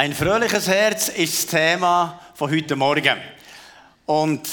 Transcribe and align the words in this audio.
Ein 0.00 0.14
fröhliches 0.14 0.66
Herz 0.66 1.10
ist 1.10 1.34
das 1.34 1.46
Thema 1.60 2.18
von 2.32 2.50
heute 2.50 2.74
Morgen. 2.74 3.18
Und 4.06 4.48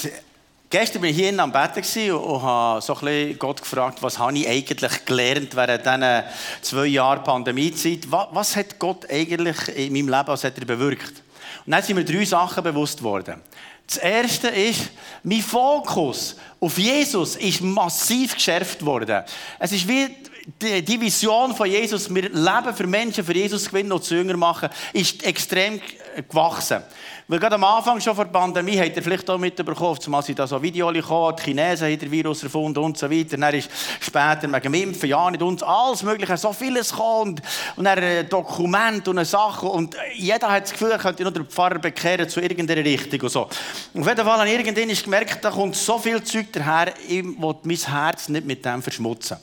gestern 0.68 1.00
war 1.00 1.08
ich 1.08 1.16
hier 1.16 1.38
am 1.38 1.50
Betten 1.50 2.12
und 2.12 2.42
habe 2.42 2.82
so 2.82 2.94
ein 3.00 3.38
Gott 3.38 3.62
gefragt, 3.62 4.02
was 4.02 4.18
habe 4.18 4.36
ich 4.36 4.46
eigentlich 4.46 5.06
gelernt 5.06 5.56
während 5.56 5.86
diesen 5.86 6.22
zwei 6.60 6.84
Jahren 6.88 7.24
Pandemiezeit? 7.24 8.00
Was 8.10 8.56
hat 8.56 8.78
Gott 8.78 9.10
eigentlich 9.10 9.56
in 9.74 9.94
meinem 9.94 10.08
Leben 10.10 10.26
was 10.26 10.44
hat 10.44 10.58
er 10.58 10.66
bewirkt? 10.66 11.22
Und 11.64 11.72
dann 11.72 11.82
sind 11.82 11.96
mir 11.96 12.04
drei 12.04 12.26
Sachen 12.26 12.62
bewusst 12.62 13.02
worden. 13.02 13.40
Das 13.86 13.96
erste 13.96 14.48
ist, 14.48 14.90
mein 15.22 15.40
Fokus 15.40 16.36
auf 16.60 16.76
Jesus 16.76 17.36
ist 17.36 17.62
massiv 17.62 18.34
geschärft 18.34 18.84
worden. 18.84 19.24
Es 19.58 19.72
ist 19.72 19.88
wie 19.88 20.14
die 20.60 21.00
Vision 21.00 21.54
von 21.54 21.68
Jesus, 21.68 22.12
wir 22.14 22.22
leben 22.22 22.74
für 22.74 22.86
Menschen, 22.86 23.24
für 23.24 23.34
Jesus 23.34 23.68
gewinnen 23.68 23.92
und 23.92 24.02
zu 24.02 24.14
Jünger 24.14 24.36
machen, 24.36 24.70
ist 24.94 25.22
extrem 25.22 25.80
gewachsen. 26.28 26.82
Weil 27.30 27.40
gerade 27.40 27.56
am 27.56 27.64
Anfang 27.64 28.00
schon 28.00 28.14
vor 28.14 28.24
der 28.24 28.32
Pandemie 28.32 28.78
habt 28.78 28.96
ihr 28.96 29.02
vielleicht 29.02 29.28
auch 29.28 29.36
mitbekommen, 29.36 30.00
zumal 30.00 30.22
sie 30.22 30.34
da 30.34 30.46
so 30.46 30.62
Videos 30.62 30.94
gekommen, 30.94 31.36
die 31.38 31.42
Chinesen 31.42 31.86
haben 31.86 31.98
den 31.98 32.10
Virus 32.10 32.42
erfunden 32.42 32.78
und 32.78 32.96
so 32.96 33.10
weiter. 33.10 33.36
Dann 33.36 33.52
ist 33.52 33.68
später 34.00 34.50
wegen 34.50 34.62
dem 34.62 34.72
Impfen, 34.72 35.10
ja 35.10 35.30
nicht 35.30 35.42
und 35.42 35.62
alles 35.62 36.02
mögliche, 36.02 36.38
so 36.38 36.54
vieles 36.54 36.90
gekommen 36.90 37.32
und, 37.32 37.42
und 37.76 37.84
dann 37.84 37.98
ein 37.98 38.26
Dokument 38.30 39.06
und 39.08 39.18
eine 39.18 39.26
Sache 39.26 39.66
und 39.66 39.94
jeder 40.14 40.50
hat 40.50 40.62
das 40.62 40.72
Gefühl, 40.72 40.92
er 40.92 40.98
könnte 40.98 41.22
nur 41.22 41.32
den 41.32 41.44
Pfarrer 41.44 41.78
bekehren 41.78 42.26
zu 42.30 42.40
irgendeiner 42.40 42.82
Richtung 42.82 43.20
und 43.20 43.28
so. 43.28 43.40
auf 43.42 43.52
jeden 43.92 44.24
Fall 44.24 44.46
ich 44.48 44.54
irgendwann 44.54 44.88
gemerkt, 44.88 45.44
da 45.44 45.50
kommt 45.50 45.76
so 45.76 45.98
viel 45.98 46.22
Zeug 46.22 46.46
daher, 46.52 46.94
ich 47.06 47.22
will 47.22 47.54
mein 47.62 47.76
Herz 47.76 48.30
nicht 48.30 48.46
mit 48.46 48.64
dem 48.64 48.80
verschmutzen. 48.80 49.36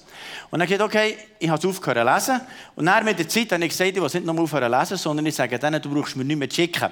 Und 0.49 0.57
dann 0.57 0.67
gesagt, 0.67 0.89
okay, 0.89 1.17
ich 1.37 1.49
habe 1.49 1.59
es 1.59 1.65
aufgehört 1.65 1.99
zu 1.99 2.31
lesen. 2.33 2.41
Und 2.75 2.87
dann 2.87 3.05
mit 3.05 3.19
der 3.19 3.29
Zeit 3.29 3.51
habe 3.51 3.63
ich 3.63 3.69
gesagt, 3.69 3.91
ich 3.91 3.97
will 3.97 4.03
nicht 4.03 4.25
nur 4.25 4.39
aufhören 4.39 4.71
zu 4.71 4.79
lesen, 4.79 4.97
sondern 4.97 5.25
ich 5.27 5.35
sage 5.35 5.59
denen, 5.59 5.79
du 5.79 5.93
brauchst 5.93 6.15
mir 6.15 6.23
nicht 6.23 6.37
mehr 6.37 6.49
zu 6.49 6.55
schicken. 6.55 6.89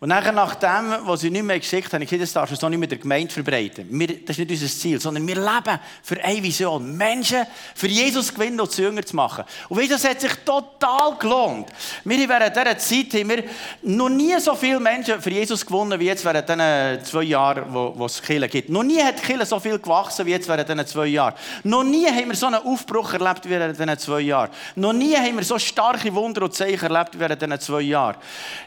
Und 0.00 0.08
nachher, 0.08 0.32
nach 0.32 0.56
dem, 0.56 0.96
was 1.04 1.20
sie 1.20 1.30
nicht 1.30 1.44
mehr 1.44 1.58
geschickt 1.58 1.86
haben, 1.86 1.94
habe 1.94 2.04
ich 2.04 2.10
gesagt, 2.10 2.22
das 2.24 2.32
darfst 2.32 2.52
du 2.52 2.56
so 2.56 2.68
nicht 2.68 2.78
mit 2.78 2.90
der 2.90 2.98
Gemeinde 2.98 3.32
verbreiten. 3.32 3.86
Wir, 3.88 4.08
das 4.24 4.36
ist 4.36 4.38
nicht 4.38 4.50
unser 4.50 4.66
Ziel, 4.66 5.00
sondern 5.00 5.26
wir 5.26 5.36
leben 5.36 5.80
für 6.02 6.22
eine 6.22 6.42
Vision. 6.42 6.96
Menschen 6.96 7.46
für 7.74 7.86
Jesus 7.86 8.34
gewinnen 8.34 8.60
und 8.60 8.70
zu 8.70 8.82
Jünger 8.82 9.06
zu 9.06 9.14
machen. 9.14 9.44
Und 9.68 9.78
weißt, 9.78 9.92
das 9.92 10.04
hat 10.04 10.20
sich 10.20 10.32
total 10.44 11.16
gelohnt. 11.16 11.68
Wir 12.04 12.28
während 12.28 12.56
dieser 12.56 12.76
Zeit 12.76 13.14
haben 13.14 13.30
wir 13.30 13.44
noch 13.82 14.08
nie 14.08 14.38
so 14.40 14.54
viele 14.56 14.80
Menschen 14.80 15.22
für 15.22 15.30
Jesus 15.30 15.64
gewonnen, 15.64 15.98
wie 15.98 16.06
jetzt 16.06 16.24
während 16.24 16.48
diesen 16.48 17.04
zwei 17.04 17.22
Jahren, 17.22 17.72
wo, 17.72 17.94
wo 17.96 18.06
es 18.06 18.20
Kirche 18.20 18.48
gibt. 18.48 18.70
Noch 18.70 18.82
nie 18.82 19.00
hat 19.00 19.22
Kirche 19.22 19.46
so 19.46 19.60
viel 19.60 19.78
gewachsen, 19.78 20.26
wie 20.26 20.32
jetzt 20.32 20.48
während 20.48 20.68
diesen 20.68 20.86
zwei 20.86 21.06
Jahren. 21.06 21.34
Noch 21.62 21.84
nie 21.84 22.06
haben 22.06 22.28
wir 22.28 22.36
so 22.36 22.46
einen 22.46 22.56
Aufbruch 22.56 23.12
erlebt, 23.12 23.44
wie 23.44 23.50
während 23.50 23.78
diesen 23.78 23.98
zwei 23.98 24.20
Jahren. 24.20 24.50
Noch 24.74 24.92
nie 24.92 25.14
haben 25.14 25.36
wir 25.36 25.44
so 25.44 25.58
starke 25.58 26.12
Wunder 26.14 26.42
und 26.42 26.52
Zeichen 26.52 26.92
erlebt, 26.92 27.14
wie 27.14 27.20
während 27.20 27.40
diesen 27.40 27.60
zwei 27.60 27.80
Jahren. 27.80 28.16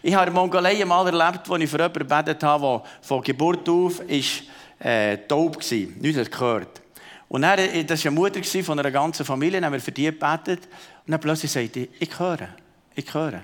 Ich 0.01 0.15
habe 0.15 0.27
in 0.27 0.33
Mongolei 0.33 0.83
mal 0.85 1.05
erlebt, 1.05 1.16
erlebt, 1.19 1.49
als 1.49 1.63
ich 1.63 1.69
für 1.69 1.77
jemanden 1.77 1.99
gebetet 1.99 2.43
habe, 2.43 2.81
der 2.83 2.91
von 3.01 3.21
Geburt 3.21 3.67
auf 3.69 3.99
ist, 4.01 4.43
äh, 4.79 5.17
taub 5.27 5.57
war, 5.57 5.77
nichts 5.99 6.19
hat 6.19 6.31
gehört. 6.31 6.81
Und 7.29 7.41
dann, 7.41 7.59
äh, 7.59 7.83
das 7.83 8.03
war 8.03 8.11
eine 8.11 8.19
Mutter 8.19 8.63
von 8.63 8.79
einer 8.79 8.91
ganzen 8.91 9.25
Familie, 9.25 9.61
haben 9.61 9.73
wir 9.73 9.79
für 9.79 9.91
die 9.91 10.05
gebetet. 10.05 10.65
Und 11.05 11.11
dann 11.11 11.19
plötzlich 11.19 11.51
sagte 11.51 11.81
ich, 11.81 11.89
ich 11.99 12.19
höre, 12.19 12.49
ich 12.95 13.13
höre. 13.13 13.41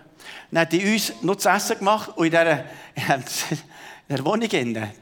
Dann 0.52 0.62
hat 0.62 0.72
die 0.72 0.94
uns 0.94 1.14
noch 1.22 1.36
zu 1.36 1.50
essen 1.50 1.80
gemacht 1.80 2.12
und 2.16 2.26
in 2.26 2.32
dieser, 2.32 2.60
in 2.96 3.24
dieser 4.10 4.26
Wohnung, 4.26 4.50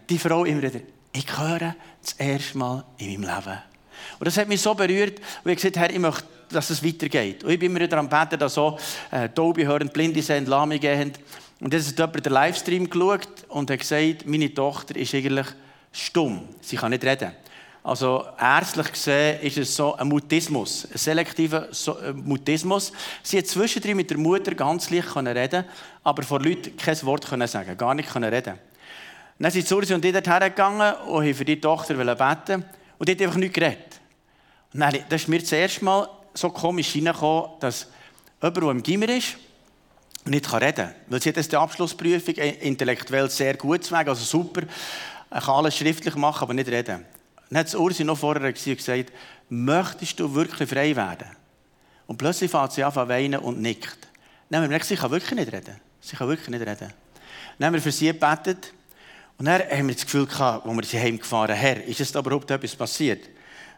die 0.10 0.18
Frau 0.18 0.46
immer 0.46 0.62
wieder, 0.62 0.80
ich 1.14 1.38
höre 1.38 1.76
das 2.02 2.14
erste 2.14 2.58
Mal 2.58 2.84
in 2.98 3.22
meinem 3.22 3.36
Leben. 3.36 3.58
Und 4.20 4.26
das 4.26 4.38
hat 4.38 4.48
mich 4.48 4.62
so 4.62 4.74
berührt, 4.74 5.20
wo 5.44 5.50
ich 5.50 5.58
gesagt 5.58 5.78
Herr, 5.78 5.92
ich 5.92 6.00
möchte, 6.00 6.26
dass 6.50 6.70
es 6.70 6.84
weitergeht. 6.84 7.44
Und 7.44 7.52
ich 7.52 7.60
bin 7.60 7.72
immer 7.72 7.82
wieder 7.82 7.98
am 7.98 8.10
Beten, 8.10 8.40
dass 8.40 8.56
so 8.56 8.78
äh, 9.12 9.30
Taube 9.30 9.66
hören, 9.66 9.90
Blinde 9.90 10.22
sind, 10.22 10.48
Lahme 10.48 10.80
gehen. 10.80 11.14
Und 11.62 11.74
jetzt 11.74 11.88
hat 11.90 12.00
jemand 12.00 12.26
den 12.26 12.34
Livestream 12.34 12.90
geschaut 12.90 13.46
und 13.48 13.70
hat 13.70 13.80
gesagt, 13.80 14.26
meine 14.26 14.54
Tochter 14.54 14.96
ist 14.96 15.14
eigentlich 15.14 15.46
stumm. 15.92 16.42
Sie 16.60 16.76
kann 16.76 16.90
nicht 16.90 17.06
reden. 17.06 17.32
Also 17.84 18.26
ärztlich 18.40 18.92
gesehen 18.92 19.42
ist 19.42 19.58
es 19.58 19.76
so 19.76 19.96
ein 19.96 20.08
Mutismus, 20.08 20.88
ein 20.92 20.98
selektiver 20.98 21.68
äh, 21.70 22.14
Mutismus. 22.14 22.92
Sie 23.24 23.38
hat 23.38 23.48
zwischendrin 23.48 23.98
mit 23.98 24.10
der 24.10 24.18
Mutter 24.18 24.54
ganz 24.54 24.90
leicht 24.90 25.16
reden 25.16 25.66
aber 26.04 26.24
vor 26.24 26.42
Leuten 26.42 26.76
kein 26.78 27.02
Wort 27.04 27.28
sagen, 27.48 27.78
gar 27.78 27.94
nicht 27.94 28.16
reden. 28.16 28.60
Dann 29.38 29.52
sind 29.52 29.68
Sursi 29.68 29.94
und 29.94 30.06
ich 30.06 30.14
dort 30.14 30.28
hergegangen 30.28 30.94
und 31.08 31.24
haben 31.24 31.34
für 31.34 31.46
die 31.46 31.60
Tochter 31.62 31.96
beten 31.96 32.66
und 32.98 33.08
die 33.08 33.14
hat 33.14 33.22
einfach 33.22 33.38
nichts 33.38 33.56
geredet. 33.56 34.00
Und 34.74 34.80
dann, 34.80 34.96
das 35.10 35.22
ist 35.22 35.28
mir 35.28 35.40
das 35.40 35.52
erste 35.52 35.86
Mal 35.86 36.08
so 36.34 36.50
komisch 36.50 36.90
hineingekommen, 36.90 37.52
dass 37.60 37.88
jemand, 38.42 38.58
der 38.58 38.72
im 38.72 38.84
Gimmer 38.84 39.10
ist, 39.10 39.38
nicht 40.26 40.54
reden 40.54 40.76
kann. 40.76 40.96
Weil 41.08 41.22
sie 41.22 41.30
hat 41.30 41.38
jetzt 41.38 41.52
die 41.52 41.58
Abschlussprüfung 41.58 42.36
intellektuell 42.36 43.30
sehr 43.30 43.56
gut 43.56 43.84
zu 43.84 43.96
also 43.96 44.24
super. 44.24 44.62
Er 45.30 45.42
kann 45.42 45.56
alles 45.56 45.78
schriftlich 45.78 46.16
machen, 46.16 46.44
aber 46.44 46.54
nicht 46.54 46.70
reden. 46.70 47.06
Dann 47.50 47.60
hat 47.60 47.74
Ursi 47.74 48.04
noch 48.04 48.18
vorher 48.18 48.52
gesagt, 48.54 49.12
möchtest 49.50 50.20
du 50.20 50.34
wirklich 50.34 50.70
frei 50.70 50.96
werden? 50.96 51.28
Und 52.08 52.18
plötzlich 52.18 52.52
fängt 52.52 52.72
sie 52.74 52.84
an 52.84 52.94
zu 52.94 53.08
weinen 53.08 53.40
und 53.40 53.62
nickt. 53.62 53.98
Dann 54.50 54.58
haben 54.58 54.64
wir 54.64 54.68
gemerkt, 54.68 54.86
sie 54.86 54.96
kann 54.96 55.12
wirklich 55.12 55.32
nicht 55.32 55.52
reden. 55.52 55.80
Sie 56.02 56.16
kann 56.16 56.28
wirklich 56.28 56.50
nicht 56.50 56.62
reden. 56.62 56.94
Dann 57.58 57.68
haben 57.68 57.74
wir 57.74 57.82
für 57.82 57.92
sie 57.92 58.08
gebetet. 58.08 58.74
Und 59.38 59.46
dann 59.46 59.62
haben 59.62 59.88
wir 59.88 59.96
das 59.96 60.06
Gefühl 60.06 60.26
gehabt, 60.26 60.66
als 60.66 60.76
wir 60.76 60.84
sie 60.84 61.00
heimgefahren 61.00 61.56
Herr, 61.56 61.84
ist 61.84 62.16
da 62.16 62.20
überhaupt 62.20 62.52
etwas 62.52 62.76
passiert? 62.76 63.30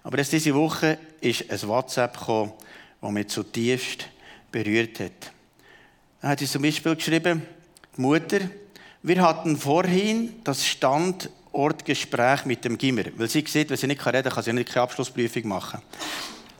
Aber 0.04 0.18
erst 0.18 0.34
diese 0.34 0.54
Woche 0.54 0.98
ist 1.22 1.50
ein 1.50 1.68
WhatsApp 1.68 2.18
gekommen, 2.18 2.54
das 3.02 3.12
mich 3.12 3.28
zutiefst 3.28 4.08
berührt 4.52 5.00
hat. 5.00 5.32
Da 6.23 6.29
hat 6.29 6.39
sie 6.39 6.47
zum 6.47 6.61
Beispiel 6.61 6.95
geschrieben, 6.95 7.41
Mutter, 7.97 8.39
wir 9.01 9.22
hatten 9.22 9.57
vorhin 9.57 10.35
das 10.45 10.66
Standortgespräch 10.66 12.45
mit 12.45 12.63
dem 12.63 12.78
Gimmer. 12.78 13.03
Weil 13.17 13.28
sie 13.28 13.44
sieht, 13.45 13.69
wenn 13.69 13.75
sie 13.75 13.88
nicht 13.88 14.06
reden 14.06 14.23
kann, 14.23 14.31
kann 14.31 14.44
sie 14.44 14.53
nicht 14.53 14.69
keine 14.69 14.83
Abschlussprüfung 14.83 15.50
machen. 15.50 15.81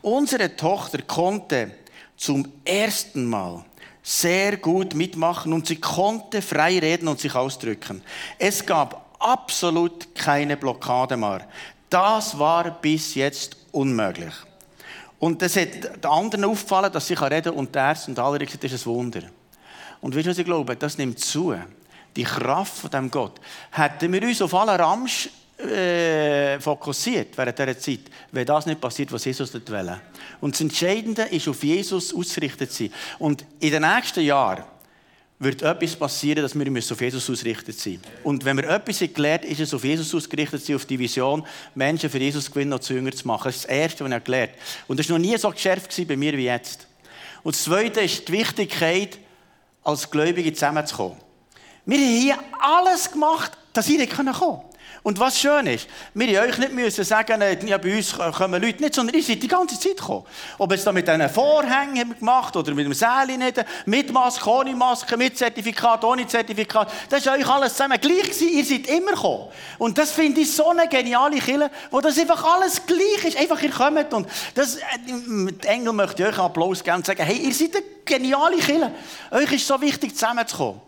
Unsere 0.02 0.54
Tochter 0.54 1.02
konnte 1.04 1.72
zum 2.18 2.46
ersten 2.66 3.24
Mal 3.24 3.64
sehr 4.02 4.58
gut 4.58 4.96
mitmachen 4.96 5.54
und 5.54 5.66
sie 5.66 5.78
konnte 5.78 6.42
frei 6.42 6.80
reden 6.80 7.08
und 7.08 7.22
sich 7.22 7.34
ausdrücken. 7.34 8.02
Es 8.38 8.66
gab 8.66 9.16
absolut 9.18 10.14
keine 10.14 10.58
Blockade 10.58 11.16
mehr. 11.16 11.48
Das 11.90 12.38
war 12.38 12.70
bis 12.70 13.16
jetzt 13.16 13.56
unmöglich. 13.72 14.34
Und 15.20 15.42
das 15.42 15.56
hat 15.56 16.04
den 16.04 16.12
anderen 16.12 16.44
aufgefallen, 16.44 16.92
dass 16.92 17.08
sie 17.08 17.14
reden 17.14 17.44
kann 17.44 17.54
und 17.54 17.74
der 17.74 17.84
Ärzte 17.84 18.12
und 18.12 18.20
alle 18.20 18.40
gesagt, 18.40 18.62
das 18.62 18.74
ist 18.74 18.86
ein 18.86 18.94
Wunder. 18.94 19.22
Und 20.04 20.14
weißt 20.14 20.26
du, 20.26 20.32
was 20.32 20.38
ich 20.38 20.46
glaube? 20.46 20.76
Das 20.76 20.98
nimmt 20.98 21.18
zu. 21.18 21.56
Die 22.14 22.24
Kraft 22.26 22.78
von 22.78 22.90
dem 22.92 23.10
Gott. 23.10 23.40
Hätten 23.72 24.12
wir 24.12 24.22
uns 24.22 24.42
auf 24.42 24.54
alle 24.54 24.78
Ramsch 24.78 25.30
äh, 25.58 26.60
fokussiert 26.60 27.38
während 27.38 27.58
dieser 27.58 27.80
Zeit, 27.80 28.02
wäre 28.34 28.46
das 28.46 28.66
nicht 28.66 28.82
passiert, 28.82 29.14
was 29.14 29.24
Jesus 29.24 29.54
nicht 29.54 29.72
will. 29.72 29.96
Und 30.42 30.56
das 30.56 30.62
Entscheidende 30.62 31.22
ist, 31.24 31.48
auf 31.48 31.64
Jesus 31.64 32.14
ausgerichtet 32.14 32.74
sein. 32.74 32.92
Und 33.18 33.46
in 33.62 33.72
den 33.72 33.82
nächsten 33.82 34.26
Jahren 34.26 34.66
wird 35.40 35.62
etwas 35.62 35.96
passieren, 35.96 36.42
dass 36.42 36.54
wir 36.54 36.68
auf 36.68 37.02
Jesus 37.02 37.30
ausgerichtet 37.30 37.80
sein 37.80 37.94
müssen. 37.94 38.26
Und 38.26 38.44
wenn 38.44 38.58
wir 38.58 38.70
etwas 38.70 39.00
gelernt 39.00 39.46
ist 39.46 39.62
es 39.62 39.74
auf 39.74 39.86
Jesus 39.86 40.14
ausgerichtet 40.14 40.66
sein, 40.66 40.76
auf 40.76 40.86
die 40.86 41.00
Vision, 41.00 41.48
Menschen 41.76 42.10
für 42.10 42.20
Jesus 42.20 42.52
gewinnen 42.52 42.74
und 42.74 42.84
zu 42.84 42.94
Jünger 42.94 43.14
zu 43.14 43.26
machen. 43.26 43.46
Das 43.46 43.56
ist 43.56 43.64
das 43.64 43.72
Erste, 43.72 44.04
was 44.04 44.24
gelernt 44.26 44.52
habe. 44.52 44.62
Und 44.90 45.00
das 45.00 45.10
war 45.10 45.18
noch 45.18 45.26
nie 45.26 45.38
so 45.38 45.50
geschärft 45.50 45.96
bei 46.06 46.18
mir 46.18 46.34
wie 46.34 46.44
jetzt. 46.44 46.88
Und 47.42 47.56
das 47.56 47.64
Zweite 47.64 48.02
ist 48.02 48.28
die 48.28 48.34
Wichtigkeit, 48.34 49.18
als 49.84 50.10
Gläubige 50.10 50.54
zusammenzukommen. 50.54 51.18
Wir 51.86 51.98
haben 51.98 52.08
hier 52.08 52.40
alles 52.60 53.12
gemacht, 53.12 53.52
dass 53.74 53.90
ihr 53.90 54.08
kommen 54.08 54.34
könnt. 54.34 54.62
Und 55.04 55.20
was 55.20 55.38
schön 55.38 55.68
ist, 55.68 55.88
wir 56.14 56.42
euch 56.42 56.58
nicht 56.58 56.72
müssen 56.72 57.04
sagen, 57.04 57.42
äh, 57.42 57.58
ja, 57.66 57.78
bei 57.78 57.98
uns 57.98 58.16
kommen 58.18 58.62
Leute 58.62 58.82
nicht, 58.82 58.96
sondern 58.96 59.18
ihr 59.18 59.24
seid 59.24 59.44
die 59.44 59.50
ganze 59.50 59.78
Zeit 59.78 59.98
gekommen. 59.98 60.26
Ob 60.58 60.72
es 60.72 60.86
da 60.86 60.94
mit 60.94 61.06
diesen 61.06 61.30
Vorhängen 61.30 62.18
gemacht 62.18 62.56
oder 62.56 62.74
mit 62.74 62.86
dem 62.86 62.94
Säle 62.94 63.38
nicht, 63.38 63.66
mit 63.86 64.14
Maske, 64.14 64.50
ohne 64.50 64.74
Maske, 64.74 65.18
mit 65.18 65.38
Zertifikat, 65.38 66.06
ohne 66.06 66.26
Zertifikat. 66.26 66.90
Das 67.10 67.20
ist 67.20 67.28
euch 67.28 67.46
alles 67.46 67.74
zusammen 67.74 68.00
gleich 68.00 68.24
gewesen. 68.24 68.48
Ihr 68.48 68.64
seid 68.64 68.88
immer 68.88 69.12
gekommen. 69.12 69.50
Und 69.78 69.98
das 69.98 70.12
finde 70.12 70.40
ich 70.40 70.56
so 70.56 70.70
eine 70.70 70.88
geniale 70.88 71.38
Kille, 71.40 71.70
wo 71.92 72.00
das 72.00 72.18
einfach 72.18 72.42
alles 72.56 72.86
gleich 72.86 73.26
ist. 73.26 73.38
Einfach 73.38 73.62
ihr 73.62 73.72
kommt 73.72 74.14
und 74.14 74.28
das, 74.56 74.78
mit 75.28 75.66
äh, 75.66 75.68
Engel 75.68 75.92
möchte 75.92 76.26
euch 76.26 76.40
Applaus 76.40 76.82
geben 76.82 76.98
und 76.98 77.06
sagen, 77.06 77.24
hey, 77.24 77.40
ihr 77.40 77.54
seid 77.54 77.76
eine 77.76 77.84
geniale 78.06 78.56
Kille. 78.56 78.94
Euch 79.32 79.52
ist 79.52 79.68
so 79.68 79.82
wichtig, 79.82 80.14
zusammenzukommen. 80.14 80.80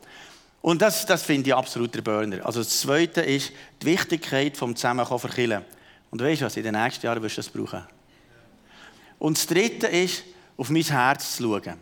Und 0.66 0.82
das, 0.82 1.06
das 1.06 1.22
finde 1.22 1.50
ich 1.50 1.56
absolut 1.56 1.94
der 1.94 2.02
Burner. 2.02 2.44
Also 2.44 2.60
das 2.60 2.80
Zweite 2.80 3.22
ist 3.22 3.52
die 3.84 3.86
Wichtigkeit 3.86 4.58
vom 4.58 4.76
Zusammenkommen 4.76 5.20
für 5.20 5.30
Kirche. 5.30 5.64
Und 6.10 6.24
weißt 6.24 6.42
du 6.42 6.46
was, 6.46 6.58
in 6.58 6.64
den 6.64 6.74
nächsten 6.74 7.06
Jahren 7.06 7.22
wirst 7.22 7.38
du 7.38 7.42
das 7.44 7.50
brauchen. 7.50 7.84
Und 9.20 9.38
das 9.38 9.46
Dritte 9.46 9.86
ist, 9.86 10.24
auf 10.58 10.72
mein 10.72 10.82
Herz 10.82 11.36
zu 11.36 11.44
schauen. 11.44 11.76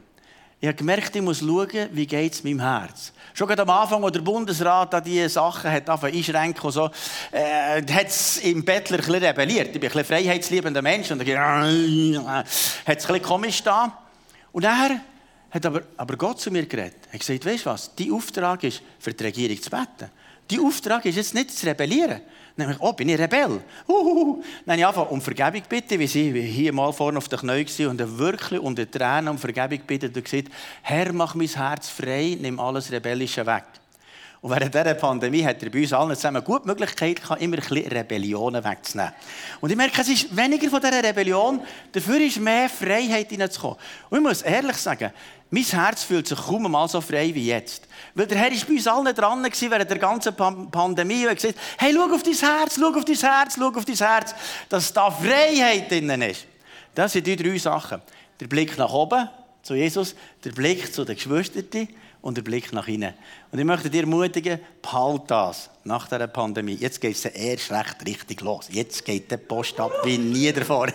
Ich 0.59 0.67
habe 0.67 0.75
gemerkt, 0.75 1.15
ich 1.15 1.21
muss 1.21 1.39
schauen, 1.39 1.87
wie 1.93 2.05
geht 2.05 2.33
es 2.33 2.43
meinem 2.43 2.59
Herz. 2.59 3.13
Schon 3.33 3.49
am 3.57 3.69
Anfang, 3.69 4.03
als 4.03 4.11
der 4.11 4.19
Bundesrat 4.19 4.93
an 4.93 5.03
diese 5.05 5.29
Sachen 5.29 5.71
hat 5.71 5.89
einschränken 5.89 6.65
und 6.65 6.71
so, 6.73 6.89
äh, 7.31 7.81
hat 7.89 8.07
es 8.07 8.39
im 8.39 8.65
Bettler 8.65 8.97
ein 8.97 9.05
bisschen 9.05 9.23
rebelliert. 9.23 9.67
Ich 9.67 9.79
bin 9.79 9.83
ein 9.83 9.93
bisschen 9.93 10.03
freiheitsliebender 10.03 10.81
Mensch 10.81 11.09
und 11.09 11.25
dann 11.25 12.27
hat 12.27 12.47
es 12.47 12.81
ein 12.85 12.95
bisschen 12.95 13.21
komisch 13.21 13.63
da. 13.63 13.97
Und 14.51 14.63
nachher 14.63 14.99
hat 15.53 15.65
aber, 15.65 15.81
aber 15.97 16.17
Gott 16.17 16.41
zu 16.41 16.49
mir 16.49 16.65
geredet. 16.65 16.95
Er 17.07 17.13
hat 17.13 17.19
gesagt, 17.19 17.45
weißt 17.45 17.65
du 17.65 17.69
was, 17.69 17.95
dein 17.95 18.11
Auftrag 18.11 18.63
ist, 18.63 18.81
für 18.99 19.13
die 19.13 19.23
Regierung 19.23 19.61
zu 19.61 19.69
beten. 19.69 20.09
Dein 20.47 20.59
Auftrag 20.59 21.05
ist 21.05 21.15
jetzt 21.15 21.33
nicht 21.33 21.51
zu 21.51 21.65
rebellieren. 21.67 22.21
Dann 22.55 22.67
habe 22.67 22.75
ich, 22.75 22.81
oh, 22.81 22.93
bin 22.93 23.09
ich 23.09 23.19
Rebell? 23.19 23.61
Uhuhu. 23.87 24.43
Dann 24.65 24.83
habe 24.83 25.01
ich 25.01 25.09
um 25.09 25.21
Vergebung 25.21 25.63
bitten, 25.67 25.99
wie 25.99 26.07
sie 26.07 26.41
hier 26.41 26.73
mal 26.73 26.91
vorne 26.91 27.17
auf 27.17 27.27
den 27.27 27.39
Knien 27.39 27.65
war 27.67 27.89
und 27.89 28.17
wirklich 28.19 28.59
unter 28.59 28.89
Tränen 28.89 29.29
um 29.29 29.37
Vergebung 29.37 29.79
bitten 29.87 30.13
und 30.13 30.23
gesagt, 30.23 30.49
Herr, 30.81 31.13
mach 31.13 31.33
mein 31.33 31.47
Herz 31.47 31.89
frei, 31.89 32.37
nimm 32.39 32.59
alles 32.59 32.91
Rebellische 32.91 33.45
weg. 33.45 33.63
Und 34.43 34.51
während 34.51 34.73
dieser 34.73 34.93
Pandemie 34.95 35.41
hat 35.41 35.63
er 35.63 35.69
bei 35.69 35.79
uns 35.79 35.93
allen 35.93 36.13
zusammen 36.17 36.43
gute 36.43 36.67
Möglichkeit 36.67 37.21
gehabt, 37.21 37.41
immer 37.41 37.55
ein 37.55 37.61
bisschen 37.61 37.87
Rebellionen 37.87 38.61
wegzunehmen. 38.61 39.13
Und 39.61 39.69
ich 39.69 39.77
merke, 39.77 40.01
es 40.01 40.09
ist 40.09 40.35
weniger 40.35 40.69
von 40.69 40.81
dieser 40.81 41.01
Rebellion, 41.01 41.61
dafür 41.93 42.19
ist 42.19 42.41
mehr 42.41 42.67
Freiheit 42.67 43.29
hineinzukommen. 43.29 43.77
Und 44.09 44.17
ich 44.17 44.23
muss 44.23 44.41
ehrlich 44.41 44.75
sagen, 44.75 45.13
mein 45.49 45.63
Herz 45.63 46.03
fühlt 46.03 46.27
sich 46.27 46.37
kaum 46.37 46.69
mal 46.69 46.89
so 46.89 46.99
frei 46.99 47.33
wie 47.33 47.47
jetzt. 47.47 47.87
Weil 48.15 48.27
der 48.27 48.37
Herr 48.37 48.51
war 48.51 48.67
bei 48.67 48.73
uns 48.73 48.85
allen 48.85 49.15
dran 49.15 49.43
während 49.45 49.89
der 49.89 49.97
ganzen 49.97 50.35
Pandemie 50.35 51.23
und 51.23 51.29
hat 51.29 51.37
gesagt, 51.37 51.57
hey, 51.77 51.93
schau 51.95 52.13
auf 52.13 52.23
dein 52.23 52.33
Herz, 52.33 52.75
schau 52.77 52.87
auf 52.87 53.05
dein 53.05 53.15
Herz, 53.15 53.55
schau 53.57 53.67
auf 53.69 53.85
dein 53.85 53.95
Herz, 53.95 54.35
dass 54.67 54.91
da 54.91 55.09
Freiheit 55.09 55.89
drin 55.89 56.21
ist. 56.21 56.47
Das 56.93 57.13
sind 57.13 57.25
die 57.25 57.37
drei 57.37 57.57
Sachen. 57.57 58.01
Der 58.41 58.47
Blick 58.47 58.77
nach 58.77 58.91
oben 58.91 59.29
zu 59.61 59.73
Jesus, 59.73 60.15
der 60.43 60.51
Blick 60.51 60.93
zu 60.93 61.05
den 61.05 61.15
Geschwistern 61.15 61.87
und 62.23 62.37
der 62.37 62.41
Blick 62.41 62.71
nach 62.71 62.87
innen. 62.87 63.13
Und 63.51 63.59
ich 63.59 63.65
möchte 63.65 63.89
dir 63.89 64.01
ermutigen, 64.01 64.59
behalt 64.81 65.23
das 65.27 65.69
nach 65.83 66.07
dieser 66.07 66.27
Pandemie. 66.27 66.75
Jetzt 66.75 66.99
geht 66.99 67.15
es 67.15 67.25
erst 67.25 67.69
recht 67.71 67.97
richtig 68.07 68.41
los. 68.41 68.67
Jetzt 68.71 69.05
geht 69.05 69.29
der 69.29 69.37
Post 69.37 69.79
ab 69.79 69.91
wie 70.05 70.17
nie 70.17 70.51
davor. 70.51 70.87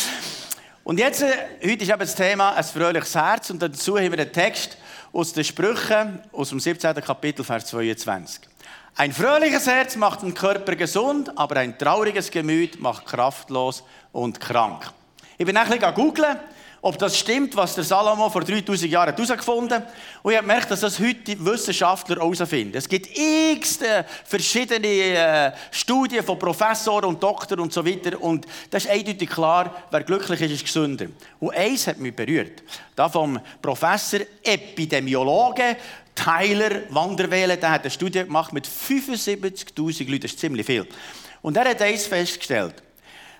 und 0.84 0.98
jetzt, 0.98 1.22
äh, 1.22 1.32
heute 1.62 1.84
ist 1.84 1.90
eben 1.90 1.98
das 1.98 2.14
Thema 2.14 2.54
ein 2.54 2.64
fröhliches 2.64 3.14
Herz 3.14 3.50
und 3.50 3.60
dazu 3.60 3.98
haben 3.98 4.10
wir 4.10 4.18
einen 4.18 4.32
Text 4.32 4.78
aus 5.12 5.34
den 5.34 5.44
Sprüchen, 5.44 6.20
aus 6.32 6.48
dem 6.48 6.58
17. 6.58 6.94
Kapitel, 6.96 7.44
Vers 7.44 7.66
22. 7.66 8.40
Ein 8.96 9.12
fröhliches 9.12 9.66
Herz 9.66 9.94
macht 9.96 10.22
den 10.22 10.32
Körper 10.32 10.74
gesund, 10.74 11.36
aber 11.36 11.56
ein 11.56 11.78
trauriges 11.78 12.30
Gemüt 12.30 12.80
macht 12.80 13.04
kraftlos 13.04 13.84
und 14.10 14.40
krank. 14.40 14.90
Ich 15.36 15.44
bin 15.44 15.54
ein 15.54 15.68
bisschen 15.68 15.94
googeln 15.94 16.38
ob 16.86 16.96
das 17.00 17.18
stimmt, 17.18 17.56
was 17.56 17.74
der 17.74 17.82
Salomo 17.82 18.30
vor 18.30 18.44
3000 18.44 18.88
Jahren 18.88 19.12
herausgefunden 19.12 19.78
hat. 19.78 19.92
Und 20.22 20.30
ich 20.30 20.38
habe 20.38 20.46
gemerkt, 20.46 20.70
dass 20.70 20.80
das 20.80 21.00
heute 21.00 21.44
Wissenschaftler 21.44 22.14
herausfinden. 22.14 22.76
Es 22.76 22.88
gibt 22.88 23.08
x 23.18 23.80
verschiedene 24.24 24.86
äh, 24.86 25.52
Studien 25.72 26.22
von 26.22 26.38
Professoren 26.38 27.06
und 27.06 27.20
Doktoren 27.20 27.58
und 27.58 27.72
so 27.72 27.84
weiter. 27.84 28.22
Und 28.22 28.46
das 28.70 28.84
ist 28.84 28.90
eindeutig 28.92 29.28
klar, 29.28 29.82
wer 29.90 30.04
glücklich 30.04 30.40
ist, 30.40 30.52
ist 30.52 30.64
gesünder. 30.64 31.06
Und 31.40 31.56
eins 31.56 31.88
hat 31.88 31.98
mich 31.98 32.14
berührt. 32.14 32.62
Da 32.94 33.08
vom 33.08 33.40
Professor 33.60 34.20
Epidemiologe 34.44 35.78
Tyler 36.14 36.82
Wanderwelle, 36.90 37.56
der 37.56 37.72
hat 37.72 37.80
eine 37.80 37.90
Studie 37.90 38.20
gemacht 38.20 38.52
mit 38.52 38.64
75.000 38.64 40.08
Leuten. 40.08 40.20
Das 40.20 40.30
ist 40.30 40.38
ziemlich 40.38 40.64
viel. 40.64 40.86
Und 41.42 41.56
er 41.56 41.68
hat 41.68 41.82
eins 41.82 42.06
festgestellt. 42.06 42.85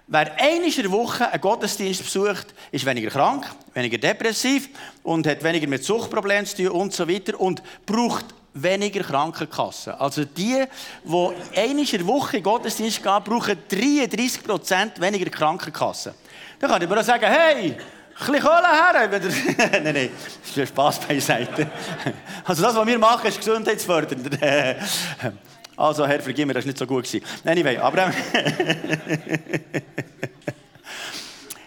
Wer 0.09 0.41
einmal 0.41 0.69
in 0.69 0.83
der 0.83 0.93
Woche 0.93 1.29
einen 1.33 1.41
Gottesdienst 1.41 2.05
besucht, 2.05 2.55
ist 2.71 2.87
weniger 2.87 3.11
krank, 3.11 3.45
weniger 3.75 3.99
depressiv 3.99 4.69
und 5.03 5.27
hat 5.27 5.43
weniger 5.43 5.67
mit 5.67 5.83
Suchtproblemen 5.83 6.47
zu 6.47 6.57
tun 6.59 6.69
und 6.69 6.93
so 6.93 7.09
weiter 7.09 7.41
und 7.41 7.61
braucht 7.85 8.27
weniger 8.55 9.03
Krankenkassen. 9.03 9.95
Also 9.95 10.25
die, 10.25 10.63
die 11.03 11.59
einmal 11.59 11.81
in 11.81 11.87
der 11.87 12.07
Woche 12.07 12.37
in 12.37 12.45
Gottesdienst 12.45 13.03
gehen, 13.03 13.25
brauchen 13.25 13.59
33% 13.69 15.01
weniger 15.01 15.29
Krankenkassen. 15.29 16.15
Dann 16.61 16.71
kann 16.71 16.81
ich 16.81 16.89
mir 16.89 17.01
auch 17.01 17.05
sagen, 17.05 17.27
hey, 17.27 17.73
ein 17.73 17.77
bisschen 18.17 18.41
Kohle 18.43 18.69
her. 18.69 19.11
nein, 19.83 19.93
nein, 19.93 20.11
das 20.41 20.57
ist 20.57 20.69
Spaß 20.69 21.01
beiseite. 21.01 21.69
Also 22.45 22.63
das, 22.63 22.77
was 22.77 22.87
wir 22.87 22.99
machen, 23.01 23.27
ist 23.27 23.39
gesundheitsfördernd. 23.39 24.39
Also, 25.77 26.07
Herr, 26.07 26.21
vergib 26.21 26.47
mir, 26.47 26.55
das 26.55 26.65
war 26.65 26.69
nicht 26.69 26.79
so 26.79 26.87
gut. 26.87 27.07
Anyway, 27.45 27.77
aber... 27.77 28.11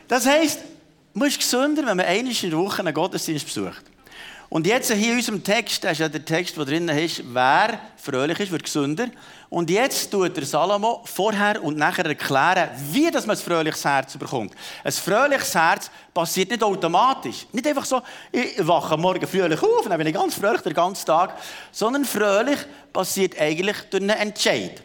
das 0.07 0.25
heisst, 0.25 0.61
man 1.13 1.27
ist 1.27 1.39
gesünder, 1.39 1.85
wenn 1.85 1.97
man 1.97 2.05
einmal 2.05 2.33
in 2.33 2.49
der 2.49 2.59
Woche 2.59 2.79
einen 2.79 2.93
Gottesdienst 2.93 3.45
besucht. 3.45 3.83
Und 4.49 4.65
jetzt 4.65 4.91
hier 4.91 5.11
in 5.11 5.17
unserem 5.17 5.43
Text, 5.43 5.83
das 5.83 5.91
ist 5.91 5.99
ja 5.99 6.09
der 6.09 6.25
Text, 6.25 6.57
der 6.57 6.65
drin 6.65 6.89
ist, 6.89 7.21
wer 7.31 7.79
fröhlich 7.97 8.39
ist, 8.39 8.51
wird 8.51 8.63
gesünder. 8.63 9.07
Und 9.47 9.69
jetzt 9.69 10.09
tut 10.09 10.35
der 10.35 10.45
Salomo 10.45 11.01
vorher 11.05 11.63
und 11.63 11.77
nachher 11.77 12.05
erklären, 12.05 12.69
wie 12.91 13.11
man 13.11 13.29
ein 13.29 13.37
fröhliches 13.37 13.85
Herz 13.85 14.17
bekommt. 14.17 14.53
Ein 14.83 14.91
fröhliches 14.91 15.53
Herz 15.53 15.91
passiert 16.11 16.49
nicht 16.49 16.63
automatisch. 16.63 17.45
Nicht 17.51 17.67
einfach 17.67 17.85
so, 17.85 18.01
ich 18.31 18.67
wache 18.67 18.97
morgen 18.97 19.27
fröhlich 19.27 19.61
auf 19.61 19.83
und 19.83 19.89
dann 19.89 19.99
bin 19.99 20.07
ich 20.07 20.15
ganz 20.15 20.33
fröhlich 20.33 20.61
den 20.61 20.73
ganzen 20.73 21.05
Tag. 21.05 21.37
Sondern 21.71 22.03
fröhlich 22.03 22.59
passiert 22.91 23.39
eigentlich 23.39 23.77
durch 23.91 24.01
einen 24.01 24.17
Entscheid. 24.17 24.81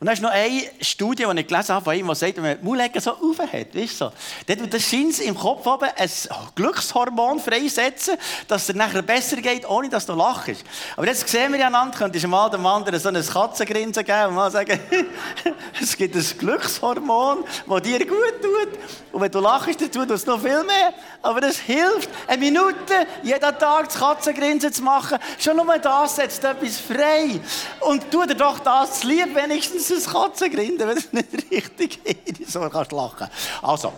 Und 0.00 0.06
dann 0.06 0.14
ist 0.14 0.22
noch 0.22 0.30
eine 0.30 0.62
Studie, 0.80 1.24
die 1.24 1.40
ich 1.40 1.46
gelesen 1.46 1.74
habe, 1.74 1.84
von 1.84 1.94
jemandem, 1.94 2.20
der 2.20 2.28
sagt, 2.28 2.36
wenn 2.36 2.42
man 2.42 2.58
die 2.58 2.64
Mullecken 2.64 3.00
so 3.00 3.12
aufhat, 3.12 3.74
weißt 3.74 4.00
du, 4.00 4.12
dann 4.46 4.70
das 4.70 4.82
scheint 4.82 5.18
im 5.20 5.36
Kopf 5.36 5.66
oben 5.66 5.88
ein 5.96 6.10
Glückshormon 6.54 7.38
freisetzen, 7.38 8.16
dass 8.48 8.62
es 8.62 8.66
dir 8.68 8.74
nachher 8.74 9.02
besser 9.02 9.36
geht, 9.36 9.68
ohne 9.68 9.88
dass 9.88 10.06
du 10.06 10.14
lachst. 10.14 10.64
Aber 10.96 11.06
jetzt 11.06 11.28
sehen 11.28 11.52
wir 11.52 11.60
ja 11.60 11.68
einander, 11.68 11.96
könntest 11.96 12.24
du 12.24 12.28
mal 12.28 12.50
dem 12.50 12.66
anderen 12.66 12.98
so 12.98 13.08
ein 13.08 13.24
Katzengrinsen 13.24 14.04
geben 14.04 14.28
und 14.28 14.34
mal 14.34 14.50
sagen, 14.50 14.80
es 15.80 15.96
gibt 15.96 16.16
ein 16.16 16.38
Glückshormon, 16.38 17.44
das 17.68 17.82
dir 17.82 17.98
gut 18.00 18.42
tut. 18.42 18.78
Und 19.12 19.20
wenn 19.20 19.30
du 19.30 19.38
lachst, 19.38 19.80
dann 19.80 19.92
tut 19.92 20.10
es 20.10 20.26
noch 20.26 20.40
viel 20.40 20.64
mehr. 20.64 20.92
Aber 21.22 21.42
es 21.44 21.58
hilft, 21.58 22.10
eine 22.26 22.38
Minute 22.38 23.06
jeden 23.22 23.58
Tag 23.58 23.84
das 23.86 23.98
Katzengrinsen 23.98 24.72
zu 24.72 24.82
machen. 24.82 25.18
Schon 25.38 25.56
nur 25.56 25.78
das 25.78 26.16
setzt 26.16 26.42
etwas 26.44 26.78
frei. 26.78 27.40
Und 27.80 28.10
tu 28.10 28.26
dir 28.26 28.34
doch 28.34 28.58
das 28.58 29.04
lieb, 29.04 29.34
wenigstens 29.34 29.83
das 29.90 30.06
Katzengrinden, 30.06 30.88
wenn 30.88 30.96
es 30.96 31.12
nicht 31.12 31.50
richtig 31.50 31.98
ist. 32.04 32.52
So 32.52 32.60
kannst 32.68 32.92
du 32.92 32.96
lachen. 32.96 33.28
Also, 33.62 33.92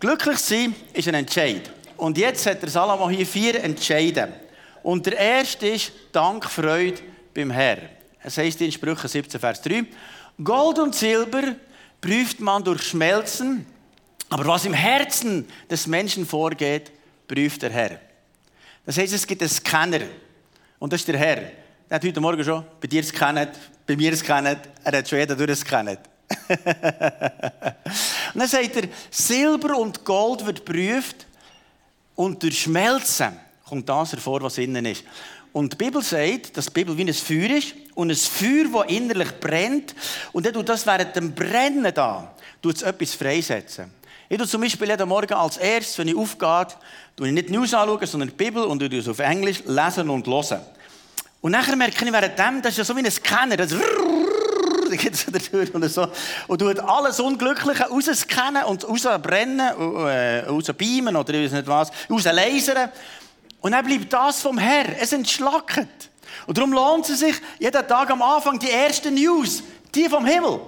glücklich 0.00 0.38
sein 0.38 0.74
ist 0.92 1.08
ein 1.08 1.14
Entscheid. 1.14 1.70
Und 1.96 2.18
jetzt 2.18 2.46
hat 2.46 2.62
der 2.62 2.68
Salomo 2.68 3.08
hier 3.10 3.26
vier 3.26 3.62
Entscheide. 3.62 4.32
Und 4.82 5.06
der 5.06 5.16
erste 5.16 5.68
ist 5.68 5.92
Dank, 6.10 6.44
Freude 6.44 7.00
beim 7.34 7.50
Herrn. 7.50 7.88
Es 8.22 8.38
heißt 8.38 8.60
in 8.60 8.72
Sprüche 8.72 9.08
17, 9.08 9.40
Vers 9.40 9.62
3, 9.62 9.84
Gold 10.42 10.78
und 10.78 10.94
Silber 10.94 11.54
prüft 12.00 12.40
man 12.40 12.64
durch 12.64 12.82
Schmelzen, 12.82 13.66
aber 14.28 14.46
was 14.46 14.64
im 14.64 14.72
Herzen 14.72 15.48
des 15.70 15.86
Menschen 15.86 16.26
vorgeht, 16.26 16.90
prüft 17.28 17.62
der 17.62 17.70
Herr. 17.70 18.00
Das 18.84 18.98
heißt, 18.98 19.12
es 19.12 19.26
gibt 19.26 19.42
einen 19.42 19.50
Scanner. 19.50 20.00
Und 20.78 20.92
das 20.92 21.02
ist 21.02 21.08
der 21.08 21.18
Herr. 21.18 21.42
Der 21.92 21.96
hat 21.96 22.06
heute 22.06 22.20
Morgen 22.22 22.42
schon 22.42 22.64
bei 22.80 22.88
dir 22.88 23.02
gescannt, 23.02 23.50
bei 23.86 23.94
mir 23.96 24.12
gescannt, 24.12 24.60
er 24.82 24.96
hat 24.96 25.06
schon 25.06 25.18
jeder 25.18 25.36
durchgescannt. 25.36 25.98
und 26.48 26.58
dann 28.34 28.48
sagt 28.48 28.76
er, 28.76 28.88
Silber 29.10 29.76
und 29.76 30.02
Gold 30.02 30.46
wird 30.46 30.64
geprüft 30.64 31.26
und 32.16 32.42
durch 32.42 32.62
Schmelzen 32.62 33.38
kommt 33.68 33.86
das 33.90 34.12
hervor, 34.12 34.40
was 34.40 34.56
innen 34.56 34.86
ist. 34.86 35.04
Und 35.52 35.74
die 35.74 35.76
Bibel 35.76 36.00
sagt, 36.00 36.56
dass 36.56 36.64
die 36.64 36.72
Bibel 36.72 36.96
wie 36.96 37.02
ein 37.02 37.12
Feuer 37.12 37.58
ist 37.58 37.74
und 37.94 38.08
ein 38.08 38.16
Feuer, 38.16 38.72
das 38.72 38.90
innerlich 38.90 39.38
brennt. 39.38 39.94
Und 40.32 40.46
dann 40.46 40.54
tut 40.54 40.70
das 40.70 40.86
während 40.86 41.14
dem 41.14 41.34
Brennen 41.34 41.92
da, 41.92 42.34
tut 42.62 42.76
es 42.76 42.80
etwas 42.80 43.12
freisetzen. 43.12 43.90
Ich 44.30 44.38
tue 44.38 44.48
zum 44.48 44.62
Beispiel 44.62 44.88
jeden 44.88 45.08
Morgen 45.10 45.34
als 45.34 45.58
erstes, 45.58 45.98
wenn 45.98 46.08
ich 46.08 46.16
aufgehe, 46.16 46.68
tue 47.16 47.26
ich 47.26 47.34
nicht 47.34 47.50
News 47.50 47.74
anschauen, 47.74 48.06
sondern 48.06 48.30
die 48.30 48.34
Bibel 48.34 48.62
und 48.62 48.80
ich 48.80 48.94
es 48.94 49.08
auf 49.08 49.18
Englisch 49.18 49.62
lesen 49.66 50.08
und 50.08 50.26
hören. 50.26 50.62
Und 51.42 51.52
nachher 51.52 51.76
merke 51.76 52.04
ich 52.04 52.12
während 52.12 52.38
dem, 52.38 52.62
das 52.62 52.72
ist 52.72 52.78
ja 52.78 52.84
so 52.84 52.96
wie 52.96 53.00
ein 53.00 53.10
Scanner, 53.10 53.56
das 53.56 53.74
geht 54.90 55.16
so 55.16 55.30
durch 55.30 55.74
und 55.74 55.88
so. 55.88 56.06
Und 56.46 56.58
tut 56.58 56.78
alles 56.78 57.18
Unglückliche 57.18 57.84
rausscannen 57.84 58.64
und 58.64 58.88
rausbrennen, 58.88 59.60
rausbeamen 60.48 61.16
oder 61.16 61.34
ich 61.34 61.46
weiß 61.46 61.52
nicht 61.52 61.66
was, 61.66 61.90
rauslasern. 62.08 62.90
Und 63.60 63.72
dann 63.72 63.84
bleibt 63.84 64.12
das 64.12 64.40
vom 64.40 64.56
Herr. 64.56 65.00
Es 65.00 65.12
entschlackt. 65.12 66.10
Und 66.46 66.56
darum 66.56 66.72
lohnt 66.72 67.08
es 67.08 67.20
sich 67.20 67.34
jeden 67.58 67.86
Tag 67.86 68.10
am 68.10 68.22
Anfang 68.22 68.58
die 68.58 68.70
ersten 68.70 69.14
News, 69.14 69.62
die 69.94 70.08
vom 70.08 70.24
Himmel. 70.24 70.60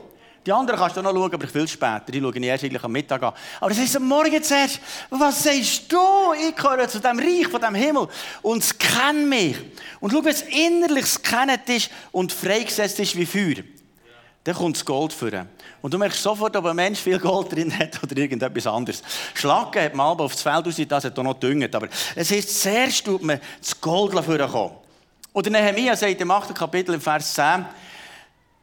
Die 0.44 0.52
anderen 0.52 0.78
kannst 0.78 0.96
du 0.96 1.02
noch 1.02 1.12
schauen, 1.12 1.32
aber 1.32 1.46
viel 1.46 1.66
später. 1.66 2.04
Die 2.08 2.20
schaue 2.20 2.36
ich 2.36 2.42
erst 2.42 2.64
eigentlich 2.64 2.84
am 2.84 2.92
Mittag 2.92 3.22
an. 3.22 3.32
Aber 3.60 3.70
das 3.70 3.78
ist 3.78 3.96
am 3.96 4.06
Morgen 4.06 4.42
zuerst. 4.42 4.78
Was 5.08 5.42
sagst 5.42 5.90
du? 5.90 5.98
Ich 6.46 6.54
gehöre 6.54 6.86
zu 6.86 7.00
dem 7.00 7.18
Reich 7.18 7.48
von 7.48 7.60
dem 7.60 7.74
Himmel. 7.74 8.08
Und 8.42 8.62
es 8.62 8.76
kennt 8.76 9.26
mich. 9.26 9.56
Und 10.00 10.12
schau, 10.12 10.22
wenn 10.22 10.32
es 10.32 10.42
innerlich 10.42 11.06
scannet 11.06 11.66
ist 11.68 11.90
und 12.12 12.30
freigesetzt 12.30 13.00
ist 13.00 13.16
wie 13.16 13.24
Feuer. 13.24 13.64
Dann 14.44 14.54
kommt 14.54 14.76
das 14.76 14.84
Gold 14.84 15.14
führen. 15.14 15.48
Und 15.80 15.94
du 15.94 15.96
merkst 15.96 16.22
sofort, 16.22 16.54
ob 16.56 16.66
ein 16.66 16.76
Mensch 16.76 16.98
viel 16.98 17.18
Gold 17.18 17.50
drin 17.50 17.76
hat 17.78 18.02
oder 18.02 18.14
irgendetwas 18.14 18.66
anderes. 18.66 19.02
Schlagen 19.32 19.82
hat 19.82 19.94
man 19.94 20.18
auf 20.18 20.32
das 20.32 20.42
Feld 20.42 20.66
raus, 20.66 20.76
das 20.86 21.04
hat 21.04 21.18
auch 21.18 21.22
noch 21.22 21.40
düngt. 21.40 21.74
Aber 21.74 21.88
es 22.14 22.30
heißt, 22.30 22.60
zuerst 22.60 23.06
tut 23.06 23.22
man 23.22 23.40
das 23.58 23.80
Gold 23.80 24.12
führen 24.22 24.50
kommen. 24.50 24.74
Oder 25.32 25.50
Nehemiah 25.50 25.96
sagt 25.96 26.20
im 26.20 26.30
8. 26.30 26.54
Kapitel, 26.54 26.94
im 26.94 27.00
Vers 27.00 27.32
10, 27.32 27.64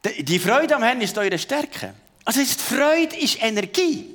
die 0.04 0.38
Freude 0.38 0.74
am 0.74 0.82
Herrn 0.82 1.00
ist 1.00 1.16
eure 1.16 1.38
Stärke. 1.38 1.94
Also 2.24 2.40
die 2.40 2.46
Freude 2.46 3.16
ist 3.16 3.42
Energie. 3.42 4.14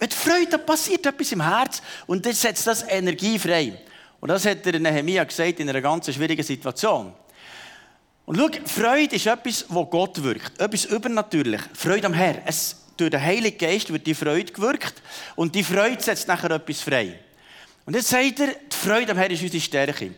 Die 0.00 0.14
Freude, 0.14 0.58
passiert 0.58 1.06
etwas 1.06 1.32
im 1.32 1.40
Herz 1.40 1.80
und 2.06 2.24
das 2.26 2.40
setzt 2.40 2.66
das 2.66 2.84
Energie 2.88 3.38
frei. 3.38 3.72
Und 4.20 4.28
das 4.28 4.44
hat 4.44 4.64
der 4.64 4.78
Nehemiah 4.78 5.24
gesagt 5.24 5.60
in 5.60 5.68
einer 5.68 5.80
ganz 5.80 6.12
schwierigen 6.12 6.42
Situation. 6.42 7.12
Und 8.26 8.36
schau, 8.36 8.48
Freude 8.66 9.16
ist 9.16 9.26
etwas, 9.26 9.64
wo 9.68 9.84
Gott 9.86 10.22
wirkt. 10.22 10.58
Etwas 10.60 10.86
übernatürlich. 10.86 11.60
Freude 11.74 12.06
am 12.06 12.14
Herrn. 12.14 12.42
Es, 12.46 12.76
durch 12.96 13.10
den 13.10 13.20
Heiligen 13.20 13.58
Geist 13.58 13.92
wird 13.92 14.06
die 14.06 14.14
Freude 14.14 14.52
gewirkt 14.52 14.94
und 15.36 15.54
die 15.54 15.64
Freude 15.64 16.02
setzt 16.02 16.28
nachher 16.28 16.50
etwas 16.50 16.80
frei. 16.80 17.18
Und 17.86 17.94
jetzt 17.94 18.08
sagt 18.08 18.40
er, 18.40 18.48
die 18.48 18.76
Freude 18.76 19.12
am 19.12 19.18
Herrn 19.18 19.30
ist 19.30 19.42
unsere 19.42 19.60
Stärke. 19.60 20.12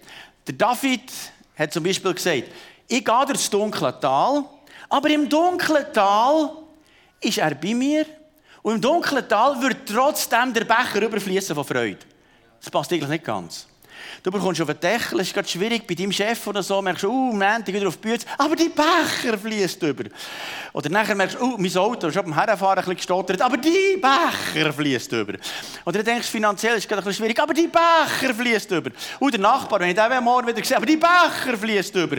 Der 0.46 0.54
David 0.54 1.10
hat 1.56 1.72
zum 1.72 1.82
Beispiel 1.82 2.14
gesagt, 2.14 2.44
ich 2.88 3.04
gehe 3.04 3.26
durchs 3.26 3.50
dunkle 3.50 3.98
Tal, 3.98 4.44
aber 4.88 5.10
im 5.10 5.28
dunklen 5.28 5.86
Tal 5.92 6.50
ist 7.20 7.38
er 7.38 7.54
bei 7.54 7.74
mir 7.74 8.06
und 8.62 8.74
im 8.74 8.80
dunklen 8.80 9.28
Tal 9.28 9.60
wird 9.62 9.88
trotzdem 9.88 10.52
der 10.52 10.64
Becher 10.64 11.02
überfließen 11.02 11.54
von 11.54 11.64
Freude. 11.64 11.98
Das 12.60 12.70
passt 12.70 12.92
eigentlich 12.92 13.08
nicht 13.08 13.24
ganz. 13.24 13.66
Du 14.26 14.32
bekommst 14.32 14.60
auf 14.60 14.66
den 14.66 14.80
Deckel, 14.80 15.20
es 15.20 15.28
ist 15.28 15.34
gerade 15.34 15.46
schwierig 15.46 15.86
bei 15.86 15.94
deinem 15.94 16.10
Chef 16.10 16.44
oder 16.48 16.60
so, 16.60 16.82
merkst 16.82 17.04
du, 17.04 17.08
oh, 17.08 17.32
Montag 17.32 17.68
wieder 17.68 17.86
auf 17.86 17.96
die 17.96 18.08
Bühne, 18.08 18.18
aber 18.36 18.56
die 18.56 18.70
Becher 18.70 19.38
fließt 19.38 19.80
über. 19.84 20.02
Oder 20.72 20.90
nachher 20.90 21.14
merkst 21.14 21.36
du, 21.36 21.44
oh, 21.44 21.54
mein 21.56 21.76
Auto 21.76 22.08
ist 22.08 22.16
beim 22.16 22.34
Herrenfahren 22.34 22.78
ein 22.78 22.82
bisschen 22.82 22.96
gestottert, 22.96 23.40
aber 23.40 23.56
die 23.56 24.02
Becher 24.02 24.72
fließt 24.72 25.12
über. 25.12 25.34
Oder 25.84 25.98
du 25.98 26.02
denkst, 26.02 26.26
finanziell 26.26 26.72
ist 26.72 26.82
es 26.82 26.88
gerade 26.88 27.02
ein 27.02 27.04
bisschen 27.04 27.24
schwierig, 27.24 27.40
aber 27.40 27.54
die 27.54 27.68
Becher 27.68 28.34
fließt 28.34 28.72
über. 28.72 28.90
Und 29.20 29.32
der 29.32 29.40
Nachbar, 29.40 29.78
wenn 29.78 29.90
ich 29.90 29.94
den 29.94 30.24
morgen 30.24 30.48
wieder 30.48 30.64
sehe, 30.64 30.76
aber 30.76 30.86
die 30.86 30.96
Becher 30.96 31.56
fließt 31.56 31.94
über. 31.94 32.16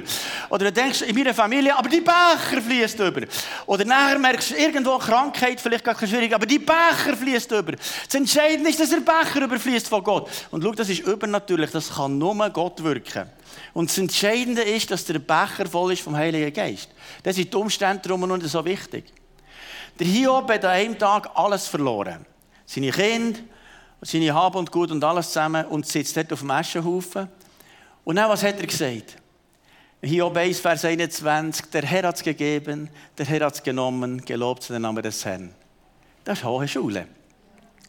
Oder 0.49 0.63
du 0.63 0.71
denkst, 0.71 1.01
in 1.01 1.13
meiner 1.13 1.33
Familie, 1.33 1.75
aber 1.75 1.89
die 1.89 1.99
Becher 1.99 2.61
fließt 2.65 2.99
über. 3.01 3.23
Oder 3.65 3.83
nachher 3.83 4.17
merkst 4.17 4.51
du, 4.51 4.55
irgendwo 4.55 4.97
Krankheit, 4.97 5.59
vielleicht 5.59 5.83
gar 5.83 5.97
schwierig, 5.97 6.33
aber 6.33 6.45
die 6.45 6.59
Becher 6.59 7.17
fließt 7.17 7.51
über. 7.51 7.73
Das 7.73 8.15
Entscheidende 8.15 8.69
ist, 8.69 8.79
dass 8.79 8.91
der 8.91 9.01
Becher 9.01 9.41
überfließt 9.43 9.89
von 9.89 10.01
Gott. 10.01 10.29
Und 10.51 10.63
schau, 10.63 10.71
das 10.71 10.87
ist 10.87 11.01
übernatürlich, 11.01 11.69
das 11.69 11.96
kann 11.97 12.17
nur 12.17 12.49
Gott 12.49 12.83
wirken. 12.83 13.29
Und 13.73 13.89
das 13.89 13.97
Entscheidende 13.97 14.61
ist, 14.61 14.89
dass 14.91 15.05
der 15.05 15.19
Becher 15.19 15.65
voll 15.69 15.93
ist 15.93 16.01
vom 16.01 16.15
Heiligen 16.15 16.53
Geist. 16.53 16.89
Das 17.23 17.35
sind 17.35 17.51
die 17.51 17.57
Umstände 17.57 18.01
darum 18.03 18.23
und 18.23 18.47
so 18.47 18.63
wichtig. 18.63 19.05
Der 19.99 20.07
Hiob 20.07 20.49
hat 20.51 20.63
an 20.63 20.71
einem 20.71 20.97
Tag 20.97 21.29
alles 21.33 21.67
verloren. 21.67 22.25
Seine 22.65 22.91
Kinder, 22.91 23.39
seine 24.01 24.33
Hab 24.33 24.55
und 24.55 24.71
Gut 24.71 24.91
und 24.91 25.03
alles 25.03 25.27
zusammen 25.27 25.65
und 25.65 25.85
sitzt 25.85 26.15
dort 26.15 26.31
auf 26.33 26.39
dem 26.39 26.51
Aschenhaufen. 26.51 27.27
Und 28.03 28.15
dann, 28.15 28.29
was 28.29 28.43
hat 28.43 28.59
er 28.59 28.67
gesagt? 28.67 29.17
Hiob 30.01 30.37
1, 30.37 30.59
Vers 30.59 30.85
21, 30.85 31.71
der 31.71 31.81
Herr 31.83 32.03
hat 32.03 32.15
es 32.15 32.23
gegeben, 32.23 32.89
der 33.17 33.25
Herr 33.25 33.45
hat 33.45 33.55
es 33.55 33.63
genommen, 33.63 34.23
gelobt 34.23 34.63
zu 34.63 34.73
den 34.73 34.83
Namen 34.83 35.01
des 35.01 35.25
Herrn. 35.25 35.53
Das 36.23 36.39
ist 36.39 36.45
hohe 36.45 36.67
Schule. 36.67 37.07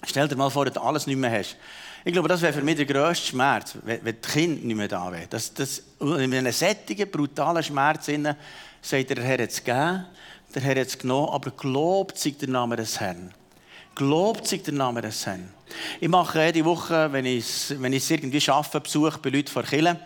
Stell 0.04 0.26
dir 0.28 0.36
mal 0.36 0.48
vor, 0.48 0.64
dass 0.64 0.74
du 0.74 0.80
alles 0.80 1.06
nicht 1.06 1.18
mehr 1.18 1.30
hast. 1.30 1.56
Ich 2.04 2.12
glaube, 2.12 2.28
das 2.28 2.40
wäre 2.42 2.52
für 2.52 2.62
mich 2.62 2.76
der 2.76 2.86
grösste 2.86 3.26
Schmerz, 3.26 3.76
wenn, 3.82 4.04
die 4.04 4.12
Kinder 4.12 4.64
nicht 4.66 4.76
mehr 4.76 4.88
da 4.88 5.10
wären. 5.10 5.26
Das, 5.30 5.52
das, 5.52 5.82
in 6.00 6.32
einem 6.32 6.52
sättigen, 6.52 7.10
brutalen 7.10 7.62
Schmerz 7.62 8.08
sagt 8.80 9.10
der 9.10 9.22
Herr 9.22 9.40
es 9.40 9.62
gegeben, 9.62 10.04
der 10.54 10.62
Herr 10.62 10.76
es 10.76 10.98
genommen, 10.98 11.30
aber 11.32 11.50
gelobt 11.50 12.18
sei 12.18 12.30
der 12.30 12.48
Name 12.48 12.76
des 12.76 13.00
Herrn. 13.00 13.32
Gelobt 13.94 14.46
sei 14.46 14.58
der 14.58 14.74
Name 14.74 15.02
des 15.02 15.26
Herrn. 15.26 15.50
Ich 16.00 16.08
mache 16.08 16.44
jede 16.44 16.64
Woche, 16.64 17.12
wenn 17.12 17.26
ich 17.26 17.44
es 17.44 17.82
wenn 17.82 17.92
irgendwie 17.92 18.40
schaffe, 18.40 18.80
Besuch 18.80 19.18
bei 19.18 19.30
Leuten 19.30 19.48
vor 19.48 19.64
Kirche. 19.64 19.98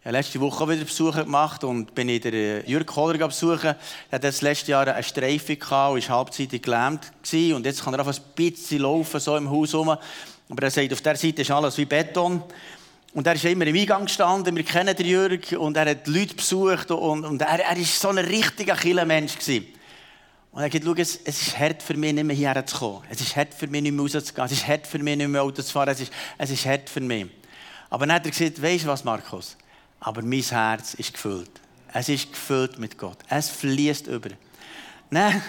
Ich 0.00 0.08
habe 0.08 0.18
letzte 0.18 0.40
Woche 0.40 0.62
auch 0.62 0.68
wieder 0.68 0.84
Besuche 0.84 1.24
gemacht 1.24 1.64
und 1.64 1.94
bin 1.94 2.08
in 2.08 2.20
der 2.20 2.68
Jürg 2.68 2.86
Kohler 2.86 3.26
besuchen. 3.26 3.66
Er 3.66 3.76
hatte 4.12 4.28
das 4.28 4.40
letzte 4.40 4.72
Jahr 4.72 4.86
eine 4.86 5.02
gehabt 5.02 5.94
und 5.94 6.08
war 6.08 6.16
halbzeitig 6.16 6.62
gelähmt. 6.62 7.10
Und 7.32 7.66
jetzt 7.66 7.82
kann 7.82 7.94
er 7.94 8.00
einfach 8.00 8.16
ein 8.16 8.24
bisschen 8.36 8.82
laufen, 8.82 9.18
so 9.18 9.36
im 9.36 9.50
Haus 9.50 9.72
herum. 9.72 9.96
Aber 10.48 10.62
er 10.62 10.70
sagt, 10.70 10.92
auf 10.92 11.00
der 11.00 11.16
Seite 11.16 11.42
ist 11.42 11.50
alles 11.50 11.76
wie 11.78 11.84
Beton. 11.84 12.42
Und 13.14 13.26
er 13.26 13.34
ist 13.34 13.44
immer 13.44 13.66
im 13.66 13.76
Eingang 13.76 14.04
gestanden, 14.04 14.54
wir 14.54 14.62
kennen 14.62 14.94
den 14.94 15.06
Jürg, 15.06 15.52
und 15.52 15.76
er 15.76 15.90
hat 15.90 16.06
Leute 16.06 16.34
besucht, 16.34 16.90
und, 16.90 17.24
und 17.24 17.40
er, 17.40 17.76
ist 17.76 17.98
so 17.98 18.10
ein 18.10 18.18
richtiger 18.18 18.76
Killenmensch 18.76 19.38
gewesen. 19.38 19.66
Und 20.52 20.62
er 20.62 20.66
hat 20.66 20.72
gesagt, 20.72 20.98
es, 20.98 21.42
ist 21.42 21.58
hart 21.58 21.82
für 21.82 21.94
mich, 21.94 22.12
nicht 22.12 22.24
mehr 22.24 22.36
hierher 22.36 22.64
zu 22.64 22.76
kommen. 22.76 23.02
Es 23.10 23.20
ist 23.20 23.34
hart 23.36 23.54
für 23.54 23.66
mich, 23.66 23.82
nicht 23.82 23.92
mehr 23.92 24.02
rauszugehen. 24.02 24.46
Es 24.46 24.52
ist 24.52 24.66
hart 24.66 24.86
für 24.86 24.98
mich, 24.98 25.16
nicht 25.16 25.28
mehr 25.28 25.42
Auto 25.42 25.62
zu 25.62 25.72
fahren. 25.72 25.90
Es 25.90 26.00
ist, 26.00 26.12
es 26.38 26.50
ist 26.50 26.66
hart 26.66 26.88
für 26.88 27.00
mich. 27.00 27.26
Aber 27.90 28.06
dann 28.06 28.16
hat 28.16 28.24
er 28.24 28.30
gesagt, 28.30 28.62
weisst 28.62 28.84
du 28.84 28.88
was, 28.88 29.04
Markus? 29.04 29.56
Aber 30.00 30.22
mein 30.22 30.40
Herz 30.40 30.94
ist 30.94 31.12
gefüllt. 31.12 31.50
Es 31.92 32.08
ist 32.08 32.30
gefüllt 32.30 32.78
mit 32.78 32.98
Gott. 32.98 33.18
Es 33.28 33.50
fließt 33.50 34.06
über. 34.06 34.30
Dann 35.10 35.42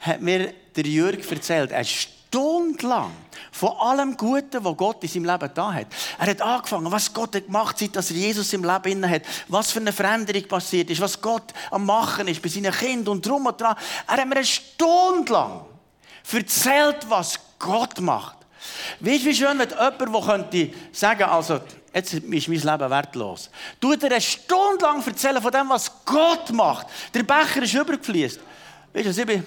hat 0.00 0.20
mir 0.20 0.52
der 0.76 0.84
Jürg 0.84 1.30
erzählt, 1.30 1.70
er 1.70 1.80
ist 1.80 2.08
stundenlang 2.28 3.10
von 3.52 3.70
allem 3.78 4.16
Guten, 4.16 4.62
was 4.62 4.76
Gott 4.76 5.02
in 5.02 5.08
seinem 5.08 5.24
Leben 5.24 5.50
da 5.54 5.72
hat. 5.72 5.86
Er 6.18 6.26
hat 6.26 6.42
angefangen, 6.42 6.92
was 6.92 7.12
Gott 7.12 7.34
hat 7.34 7.46
gemacht 7.46 7.80
hat, 7.80 7.96
dass 7.96 8.10
er 8.10 8.16
Jesus 8.16 8.52
im 8.52 8.64
Leben 8.64 8.92
inne 8.92 9.08
hat, 9.08 9.22
was 9.48 9.72
für 9.72 9.80
eine 9.80 9.92
Veränderung 9.92 10.46
passiert 10.46 10.90
ist, 10.90 11.00
was 11.00 11.20
Gott 11.20 11.52
am 11.70 11.86
Machen 11.86 12.28
ist 12.28 12.42
bei 12.42 12.48
seinen 12.48 12.72
Kindern 12.72 13.16
und 13.16 13.26
drum 13.26 13.46
und 13.46 13.60
dran. 13.60 13.76
Er 14.06 14.16
hat 14.16 14.28
mir 14.28 14.36
eine 14.36 14.44
Stunde 14.44 15.32
lang 15.32 15.64
erzählt, 16.30 17.06
was 17.08 17.38
Gott 17.58 18.00
macht. 18.00 18.36
Weißt 19.00 19.24
du, 19.24 19.26
wie 19.26 19.34
schön, 19.34 19.58
wenn 19.58 19.68
jemand, 19.68 20.00
der 20.00 20.20
könnte 20.20 20.70
sagen, 20.92 21.22
also, 21.22 21.60
jetzt 21.94 22.12
ist 22.12 22.28
mein 22.28 22.40
Leben 22.40 22.90
wertlos. 22.90 23.50
Tut 23.80 24.02
er 24.02 24.10
eine 24.10 24.20
Stunde 24.20 24.82
lang 24.82 25.04
erzählen 25.06 25.40
von 25.40 25.50
dem, 25.50 25.68
was 25.70 25.90
Gott 26.04 26.50
macht. 26.52 26.86
Der 27.14 27.22
Becher 27.22 27.62
ist 27.62 27.74
übergefließt. 27.74 28.40
Weißt 28.92 29.06
du, 29.06 29.20
ich 29.20 29.26
bin, 29.26 29.44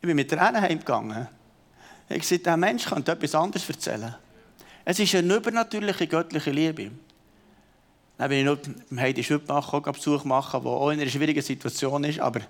ich 0.00 0.06
bin 0.06 0.16
mit 0.16 0.30
der 0.30 0.42
Anne 0.42 0.60
heimgegangen. 0.60 1.28
Ich 2.08 2.20
gesagt, 2.20 2.46
der 2.46 2.56
Mensch 2.56 2.84
kann 2.84 3.04
etwas 3.06 3.34
anderes 3.34 3.68
erzählen. 3.68 4.14
Es 4.84 4.98
ist 4.98 5.14
eine 5.14 5.34
übernatürliche 5.34 6.06
göttliche 6.06 6.50
Liebe. 6.50 6.90
Dann 8.16 8.28
bin 8.28 8.38
ich 8.40 8.44
noch 8.44 8.58
beim 8.58 9.00
Heidi 9.00 9.24
Schüppbach 9.24 9.72
auch 9.72 9.80
Besuch 9.80 10.24
machen, 10.24 10.62
der 10.62 10.70
auch 10.70 10.90
in 10.90 11.00
einer 11.00 11.10
schwierigen 11.10 11.42
Situation 11.42 12.04
ist. 12.04 12.20
Aber 12.20 12.40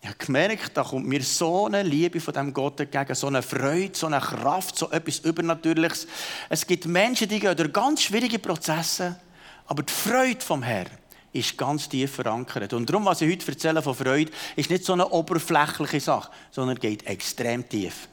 ich 0.00 0.08
habe 0.08 0.16
gemerkt, 0.18 0.70
da 0.74 0.82
kommt 0.84 1.06
mir 1.06 1.22
so 1.22 1.66
eine 1.66 1.82
Liebe 1.82 2.20
von 2.20 2.32
dem 2.32 2.54
Gott 2.54 2.80
entgegen, 2.80 3.14
so 3.14 3.26
eine 3.26 3.42
Freude, 3.42 3.90
so 3.92 4.06
eine 4.06 4.20
Kraft, 4.20 4.78
so 4.78 4.90
etwas 4.90 5.18
Übernatürliches. 5.18 6.06
Es 6.48 6.66
gibt 6.66 6.86
Menschen, 6.86 7.28
die 7.28 7.40
gehen 7.40 7.56
durch 7.56 7.72
ganz 7.72 8.02
schwierige 8.02 8.38
Prozesse, 8.38 9.16
aber 9.66 9.82
die 9.82 9.92
Freude 9.92 10.40
vom 10.40 10.62
Herrn 10.62 10.90
ist 11.32 11.58
ganz 11.58 11.88
tief 11.88 12.14
verankert. 12.14 12.72
Und 12.72 12.88
darum, 12.88 13.04
was 13.04 13.20
ich 13.20 13.30
heute 13.30 13.50
erzähle 13.50 13.82
von 13.82 13.94
Freude, 13.94 14.30
ist 14.56 14.70
nicht 14.70 14.84
so 14.84 14.92
eine 14.92 15.08
oberflächliche 15.08 16.00
Sache, 16.00 16.30
sondern 16.50 16.78
geht 16.78 17.06
extrem 17.06 17.68
tief. 17.68 18.08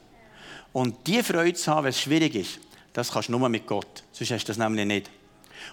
Und 0.72 1.06
die 1.06 1.22
Freude 1.22 1.54
zu 1.54 1.70
haben, 1.70 1.84
wenn 1.84 1.90
es 1.90 2.00
schwierig 2.00 2.34
ist, 2.34 2.60
das 2.92 3.10
kannst 3.10 3.28
du 3.28 3.32
nur 3.32 3.48
mit 3.48 3.66
Gott. 3.66 4.02
Sonst 4.12 4.30
hast 4.30 4.44
du 4.44 4.48
das 4.48 4.58
nämlich 4.58 4.86
nicht. 4.86 5.10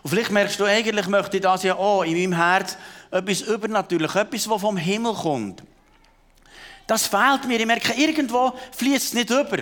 Und 0.04 0.10
vielleicht 0.10 0.32
merkst 0.32 0.60
du, 0.60 0.66
eigentlich 0.66 1.08
möchte 1.08 1.38
ich 1.38 1.44
das 1.44 1.64
ja 1.64 1.76
auch 1.76 2.04
in 2.04 2.14
meinem 2.14 2.34
Herz 2.34 2.78
etwas 3.12 3.42
übernatürlich, 3.42 4.14
etwas, 4.16 4.50
was 4.50 4.62
vom 4.62 4.78
Himmel 4.78 5.14
kommt. 5.14 5.64
Das 6.86 7.08
fehlt 7.08 7.46
mir. 7.48 7.60
Ich 7.60 7.66
merke, 7.66 7.94
irgendwo 7.94 8.54
fließt 8.72 9.08
es 9.08 9.14
nicht 9.14 9.30
über. 9.30 9.58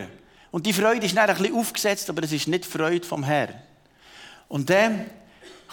Und 0.51 0.65
die 0.65 0.73
Freude 0.73 1.05
ist 1.05 1.15
dann 1.15 1.29
ein 1.29 1.35
bisschen 1.35 1.55
aufgesetzt, 1.55 2.09
aber 2.09 2.23
es 2.23 2.31
ist 2.31 2.47
nicht 2.47 2.65
Freude 2.65 3.05
vom 3.05 3.23
Herrn. 3.23 3.55
Und 4.47 4.69
dann 4.69 5.09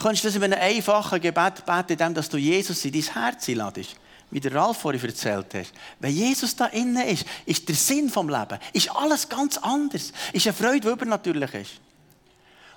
kannst 0.00 0.24
du 0.24 0.28
das 0.28 0.36
in 0.36 0.42
einem 0.42 0.58
einfachen 0.58 1.20
Gebet 1.20 1.64
beten, 1.64 1.92
indem 1.92 2.14
du 2.14 2.36
Jesus 2.36 2.84
in 2.84 2.92
dein 2.92 3.14
Herz 3.14 3.48
einladest 3.48 3.96
wie 4.32 4.40
der 4.40 4.54
Ralf 4.54 4.78
vorhin 4.78 5.04
erzählt 5.04 5.54
hat, 5.54 5.72
wenn 6.00 6.10
Jesus 6.10 6.56
da 6.56 6.66
innen 6.66 7.06
ist, 7.06 7.26
ist 7.44 7.68
der 7.68 7.76
Sinn 7.76 8.08
vom 8.08 8.30
Leben, 8.30 8.58
ist 8.72 8.90
alles 8.90 9.28
ganz 9.28 9.58
anders. 9.58 10.10
Ist 10.32 10.46
eine 10.46 10.56
Freude, 10.56 10.80
die 10.80 10.88
übernatürlich 10.88 11.54
ist. 11.54 11.72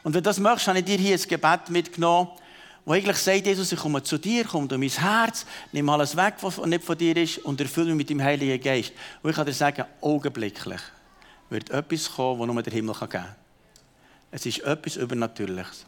Und 0.04 0.14
wenn 0.14 0.22
du 0.22 0.30
das 0.30 0.38
möchtest, 0.38 0.68
habe 0.68 0.80
ich 0.80 0.86
dir 0.86 0.98
hier 0.98 1.16
ein 1.16 1.28
Gebet 1.28 1.70
mitgenommen, 1.70 2.30
wo 2.84 2.92
eigentlich 2.92 3.18
sagt, 3.18 3.46
Jesus, 3.46 3.72
ich 3.72 3.80
komme 3.80 4.04
zu 4.04 4.18
dir, 4.18 4.44
komm 4.44 4.68
du 4.68 4.78
mein 4.78 4.90
Herz, 4.90 5.46
nimm 5.72 5.90
alles 5.90 6.16
weg, 6.16 6.36
was 6.42 6.58
nicht 6.58 6.84
von 6.84 6.98
dir 6.98 7.16
ist 7.16 7.40
und 7.40 7.60
erfülle 7.60 7.88
mich 7.88 7.98
mit 7.98 8.10
dem 8.10 8.22
Heiligen 8.22 8.62
Geist. 8.62 8.92
Und 9.24 9.30
ich 9.30 9.36
kann 9.36 9.46
dir 9.46 9.54
sagen, 9.54 9.86
augenblicklich 10.02 10.82
wird 11.50 11.70
etwas 11.70 12.12
kommen, 12.12 12.40
das 12.40 12.54
nur 12.54 12.64
der 12.64 12.74
Himmel 12.74 12.94
geben 12.94 13.10
kann. 13.10 13.36
Es 14.30 14.46
ist 14.46 14.60
etwas 14.60 14.98
Übernatürliches. 14.98 15.86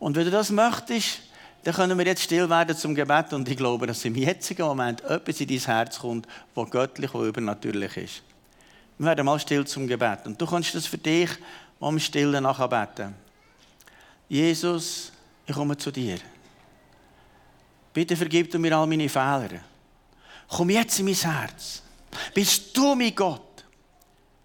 Und 0.00 0.16
wenn 0.16 0.24
du 0.24 0.32
das 0.32 0.50
möchtest, 0.50 1.20
dann 1.66 1.74
können 1.74 1.98
wir 1.98 2.06
jetzt 2.06 2.22
still 2.22 2.48
werden 2.48 2.76
zum 2.76 2.94
Gebet 2.94 3.32
und 3.32 3.48
ich 3.48 3.56
glaube, 3.56 3.88
dass 3.88 4.04
im 4.04 4.14
jetzigen 4.14 4.64
Moment 4.64 5.02
etwas 5.02 5.40
in 5.40 5.48
dein 5.48 5.58
Herz 5.58 5.98
kommt, 5.98 6.28
was 6.54 6.70
göttlich 6.70 7.12
und 7.12 7.26
übernatürlich 7.26 7.96
ist. 7.96 8.22
Wir 8.98 9.06
werden 9.08 9.26
mal 9.26 9.40
still 9.40 9.66
zum 9.66 9.88
Gebet 9.88 10.26
und 10.26 10.40
du 10.40 10.46
kannst 10.46 10.76
das 10.76 10.86
für 10.86 10.96
dich 10.96 11.28
am 11.80 11.98
Stillen 11.98 12.44
nachher 12.44 12.68
beten. 12.68 13.16
Jesus, 14.28 15.10
ich 15.44 15.56
komme 15.56 15.76
zu 15.76 15.90
dir. 15.90 16.18
Bitte 17.92 18.14
vergib 18.14 18.48
du 18.52 18.60
mir 18.60 18.76
all 18.76 18.86
meine 18.86 19.08
Fehler. 19.08 19.58
Komm 20.46 20.70
jetzt 20.70 21.00
in 21.00 21.06
mein 21.06 21.14
Herz. 21.14 21.82
Bist 22.32 22.76
du 22.76 22.94
mein 22.94 23.12
Gott? 23.12 23.64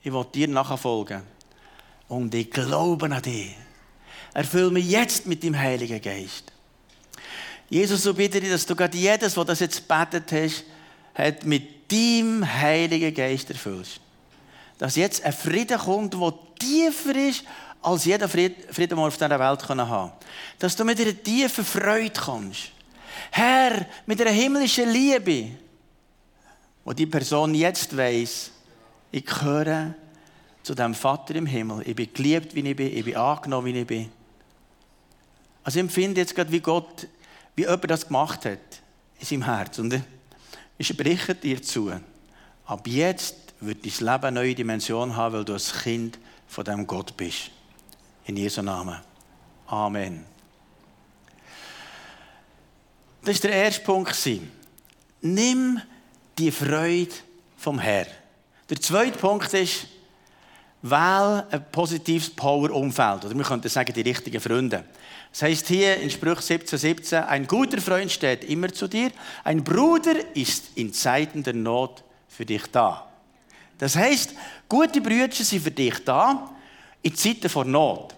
Ich 0.02 0.12
will 0.12 0.26
dir 0.34 0.48
nachfolgen. 0.48 1.22
Und 2.08 2.34
ich 2.34 2.50
glaube 2.50 3.06
an 3.06 3.22
dich. 3.22 3.56
Erfüll 4.34 4.72
mich 4.72 4.90
jetzt 4.90 5.28
mit 5.28 5.44
dem 5.44 5.56
Heiligen 5.56 6.02
Geist. 6.02 6.51
Jesus, 7.72 8.04
so 8.04 8.14
bitte 8.14 8.42
dich, 8.42 8.50
dass 8.50 8.66
du 8.66 8.76
gerade 8.76 8.98
jedes, 8.98 9.38
was 9.38 9.46
das 9.46 9.62
jetzt 9.62 9.88
betet 9.88 10.30
hast, 10.34 10.66
hat 11.16 11.46
mit 11.46 11.90
deinem 11.90 12.46
Heiligen 12.46 13.14
Geist 13.14 13.50
erfüllst. 13.50 14.02
dass 14.78 14.98
jetzt 14.98 15.24
ein 15.24 15.32
Frieden 15.32 15.78
kommt, 15.78 16.14
der 16.14 16.34
tiefer 16.60 17.16
ist, 17.16 17.46
als 17.82 18.04
jeder 18.04 18.28
Frieden, 18.28 18.56
den 18.76 18.98
wir 18.98 19.08
auf 19.08 19.16
dieser 19.16 19.30
Welt 19.30 19.70
haben 19.70 19.78
können. 19.78 20.12
Dass 20.60 20.76
du 20.76 20.84
mit 20.84 21.00
einer 21.00 21.24
tiefen 21.24 21.64
Freude 21.64 22.10
kannst. 22.10 22.72
Herr, 23.32 23.86
mit 24.06 24.20
einer 24.20 24.32
himmlischen 24.32 24.90
Liebe, 24.90 25.52
wo 26.84 26.92
die 26.92 27.06
Person 27.06 27.56
jetzt 27.56 27.96
weiß, 27.96 28.52
ich 29.14 29.26
gehöre 29.26 29.94
zu 30.64 30.76
dem 30.76 30.94
Vater 30.94 31.36
im 31.36 31.46
Himmel. 31.46 31.84
Ich 31.88 31.96
bin 31.96 32.14
geliebt, 32.14 32.54
wie 32.54 32.68
ich 32.68 32.76
bin. 32.76 32.98
Ich 32.98 33.06
bin 33.06 33.16
angenommen, 33.16 33.68
wie 33.68 33.80
ich 33.80 33.88
bin. 33.88 34.12
Also 35.64 35.80
ich 35.80 35.84
empfinde 35.84 36.20
jetzt 36.20 36.36
gerade, 36.36 36.52
wie 36.52 36.60
Gott, 36.60 37.08
wie 37.56 37.62
jemand 37.62 37.90
das 37.90 38.08
gemacht 38.08 38.46
hat 38.46 38.60
in 39.20 39.26
seinem 39.26 39.44
Herz. 39.44 39.80
Und 39.80 40.02
ich 40.78 40.88
spreche 40.88 41.36
dir 41.36 41.62
zu. 41.62 41.92
Ab 42.66 42.88
jetzt 42.88 43.36
wird 43.60 43.86
dein 43.86 43.92
Leben 43.92 44.26
eine 44.26 44.32
neue 44.32 44.56
Dimension 44.56 45.16
haben, 45.16 45.36
weil 45.36 45.46
du 45.46 45.54
ein 45.54 45.82
Kind 45.84 46.20
von 46.48 46.66
dem 46.66 46.88
Gott 46.88 47.16
bist. 47.16 47.52
In 48.26 48.38
Jesu 48.38 48.62
Namen. 48.62 49.00
Amen. 49.68 50.26
Das 53.24 53.44
war 53.44 53.52
der 53.52 53.64
erste 53.64 53.82
Punkt. 53.82 54.30
Nimm 55.22 55.82
die 56.38 56.52
Freude 56.52 57.12
vom 57.58 57.78
Herrn. 57.78 58.08
Der 58.70 58.80
zweite 58.80 59.18
Punkt 59.18 59.54
ist, 59.54 59.88
wähle 60.82 61.48
ein 61.52 61.66
positives 61.72 62.30
Power-Umfeld. 62.30 63.26
Oder 63.26 63.36
wir 63.36 63.44
könnten 63.44 63.70
sagen, 63.70 63.94
die 63.94 64.02
richtigen 64.02 64.40
Freunde. 64.40 64.84
Das 65.32 65.44
heißt 65.44 65.68
hier 65.68 65.98
in 65.98 66.10
Sprüch 66.10 66.42
17, 66.42 66.78
17, 66.78 67.24
ein 67.24 67.48
guter 67.48 67.80
Freund 67.80 68.12
steht 68.12 68.44
immer 68.44 68.72
zu 68.74 68.88
dir, 68.88 69.12
ein 69.44 69.64
Bruder 69.64 70.16
ist 70.36 70.72
in 70.76 70.92
Zeiten 70.92 71.44
der 71.44 71.54
Not 71.54 72.04
für 72.28 72.46
dich 72.46 72.64
da. 72.72 73.08
Das 73.78 73.96
heißt, 73.96 74.34
gute 74.68 75.02
Brüder 75.02 75.32
sind 75.32 75.64
für 75.64 75.72
dich 75.72 76.04
da 76.04 76.52
in 77.02 77.16
Zeiten 77.16 77.50
vor 77.50 77.66
Not. 77.66 78.14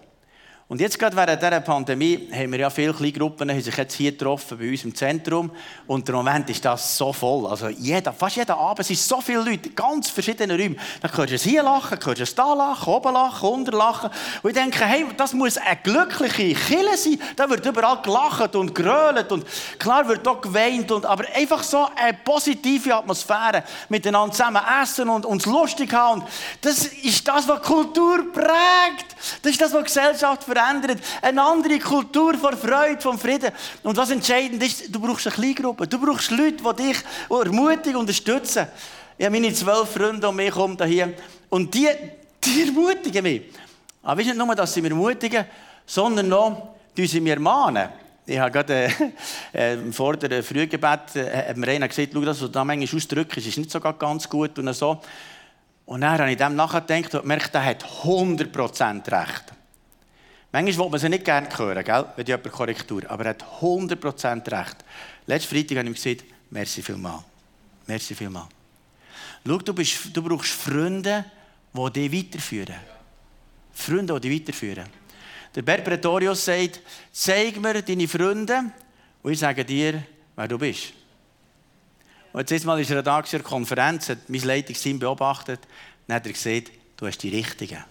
Und 0.74 0.80
jetzt 0.80 0.98
gerade 0.98 1.14
während 1.14 1.40
dieser 1.40 1.60
Pandemie 1.60 2.28
haben 2.32 2.50
wir 2.50 2.58
ja 2.58 2.68
viele 2.68 2.92
kleine 2.92 3.12
Gruppen, 3.12 3.48
haben 3.48 3.60
sich 3.60 3.76
jetzt 3.76 3.94
hier 3.94 4.10
getroffen 4.10 4.58
bei 4.58 4.70
uns 4.70 4.82
im 4.82 4.92
Zentrum. 4.92 5.52
Und 5.86 6.08
im 6.08 6.16
Moment 6.16 6.50
ist 6.50 6.64
das 6.64 6.98
so 6.98 7.12
voll. 7.12 7.46
Also 7.46 7.68
jeder, 7.68 8.12
fast 8.12 8.34
jeden 8.34 8.50
Abend 8.50 8.84
sind 8.84 8.98
so 8.98 9.20
viele 9.20 9.42
Leute, 9.42 9.70
ganz 9.70 10.10
verschiedene 10.10 10.52
Räume. 10.52 10.74
Dann 11.00 11.16
hörst 11.16 11.30
du 11.30 11.34
es 11.36 11.44
hier 11.44 11.62
lachen, 11.62 11.96
hörst 12.04 12.18
du 12.18 12.22
es 12.24 12.34
da 12.34 12.54
lachen, 12.54 12.92
oben 12.92 13.14
lachen, 13.14 13.48
unten 13.48 13.70
lachen. 13.70 14.10
Und 14.42 14.50
ich 14.50 14.56
denke, 14.56 14.84
hey, 14.84 15.06
das 15.16 15.32
muss 15.32 15.58
eine 15.58 15.78
glückliche 15.80 16.54
Kille 16.56 16.96
sein. 16.96 17.20
Da 17.36 17.48
wird 17.48 17.64
überall 17.64 18.02
gelacht 18.02 18.56
und 18.56 18.74
gerölt 18.74 19.30
und 19.30 19.46
klar 19.78 20.08
wird 20.08 20.26
auch 20.26 20.40
geweint. 20.40 20.90
Und, 20.90 21.06
aber 21.06 21.24
einfach 21.36 21.62
so 21.62 21.86
eine 21.94 22.14
positive 22.14 22.96
Atmosphäre 22.96 23.62
miteinander 23.88 24.32
zusammen 24.32 24.62
essen 24.82 25.08
und 25.08 25.24
uns 25.24 25.46
lustig 25.46 25.94
haben. 25.94 26.22
Und 26.22 26.28
das 26.62 26.84
ist 26.84 27.28
das, 27.28 27.46
was 27.46 27.62
Kultur 27.62 28.32
prägt. 28.32 29.14
Das 29.40 29.52
ist 29.52 29.60
das, 29.60 29.72
was 29.72 29.84
Gesellschaft 29.84 30.42
verändert. 30.42 30.63
Eine 31.22 31.42
andere 31.42 31.78
Kultur 31.78 32.34
von 32.34 32.56
Freude, 32.56 33.00
von 33.00 33.18
Frieden. 33.18 33.52
Und 33.82 33.96
was 33.96 34.10
entscheidend 34.10 34.62
ist, 34.62 34.94
du 34.94 35.00
brauchst 35.00 35.26
eine 35.26 35.34
Kleingruppe. 35.34 35.86
Du 35.86 35.98
brauchst 35.98 36.30
Leute, 36.30 36.56
die 36.56 36.82
dich 36.82 36.96
ermutigen, 37.28 37.96
unterstützen. 37.96 38.66
Ich 39.16 39.24
habe 39.24 39.38
meine 39.38 39.52
zwölf 39.52 39.90
Freunde 39.90 40.28
um 40.28 40.36
mich 40.36 40.54
herum 40.54 40.76
hier. 40.84 41.12
Und 41.48 41.72
die, 41.74 41.88
die 42.42 42.62
ermutigen 42.62 43.22
mich. 43.22 43.42
Aber 44.02 44.22
nicht 44.22 44.36
nur, 44.36 44.54
dass 44.54 44.74
sie 44.74 44.82
mich 44.82 44.90
ermutigen, 44.90 45.44
sondern 45.86 46.28
noch, 46.28 46.74
dass 46.96 47.10
sie 47.10 47.20
mir 47.20 47.34
ermahnen. 47.34 47.88
Ich 48.26 48.38
habe 48.38 48.50
gerade 48.50 48.88
äh, 49.52 49.74
äh, 49.74 49.92
vor 49.92 50.16
der 50.16 50.42
Frühgebet 50.42 51.16
äh, 51.16 51.48
hat 51.48 51.68
einer 51.68 51.88
gesagt, 51.88 52.08
schau, 52.12 52.20
dass 52.20 52.38
du 52.38 52.48
da 52.48 52.64
manchmal 52.64 52.96
ausdrückst, 52.96 53.46
ist 53.46 53.58
nicht 53.58 53.70
so 53.70 53.80
ganz 53.80 54.28
gut 54.28 54.58
und 54.58 54.72
so. 54.72 54.98
Und 55.84 56.00
dann 56.00 56.18
habe 56.18 56.30
ich 56.30 56.38
dem 56.38 56.56
nachgedacht 56.56 57.14
und 57.14 57.22
gemerkt, 57.22 57.52
der 57.52 57.64
hat 57.64 57.84
100% 57.84 59.12
recht. 59.12 59.44
Manchmal 60.54 60.84
will 60.84 60.90
man 60.92 61.00
sie 61.00 61.08
nicht 61.08 61.24
gerne 61.24 61.48
hören, 61.58 61.84
gell? 61.84 62.06
wenn 62.14 62.26
jemand 62.26 62.52
Korrektur 62.52 63.02
aber 63.10 63.24
er 63.24 63.30
hat 63.30 63.44
100% 63.60 64.52
recht. 64.52 64.76
Letzten 65.26 65.52
Freitag 65.52 65.78
habe 65.78 65.90
ich 65.90 65.96
ihm 65.96 66.14
gesagt, 66.14 66.30
merci 66.48 66.80
vielmal. 66.80 67.24
Merci 67.88 68.14
vielmal. 68.14 68.46
Schau, 69.44 69.58
du, 69.58 69.74
bist, 69.74 70.16
du 70.16 70.22
brauchst 70.22 70.52
Freunde, 70.52 71.24
die 71.72 72.08
dich 72.08 72.12
weiterführen. 72.12 72.76
Freunde, 73.72 74.20
die 74.20 74.28
dich 74.28 74.42
weiterführen. 74.42 74.86
Der 75.56 75.62
Bert 75.62 75.82
Pretorius 75.82 76.44
sagt, 76.44 76.82
zeig 77.10 77.60
mir 77.60 77.82
deine 77.82 78.06
Freunde 78.06 78.70
und 79.24 79.32
ich 79.32 79.40
sage 79.40 79.64
dir, 79.64 80.04
wer 80.36 80.46
du 80.46 80.56
bist. 80.56 80.92
Und 82.32 82.48
jetzt 82.48 82.64
mal 82.64 82.80
ist 82.80 82.92
er 82.92 83.02
da 83.02 83.20
Konferenz, 83.42 84.08
hat 84.08 84.28
mein 84.28 84.42
Leitungsteam 84.42 85.00
beobachtet, 85.00 85.62
dann 86.06 86.14
hat 86.14 86.26
er 86.26 86.32
gesagt, 86.32 86.70
du 86.96 87.08
hast 87.08 87.20
die 87.24 87.30
Richtigen 87.30 87.82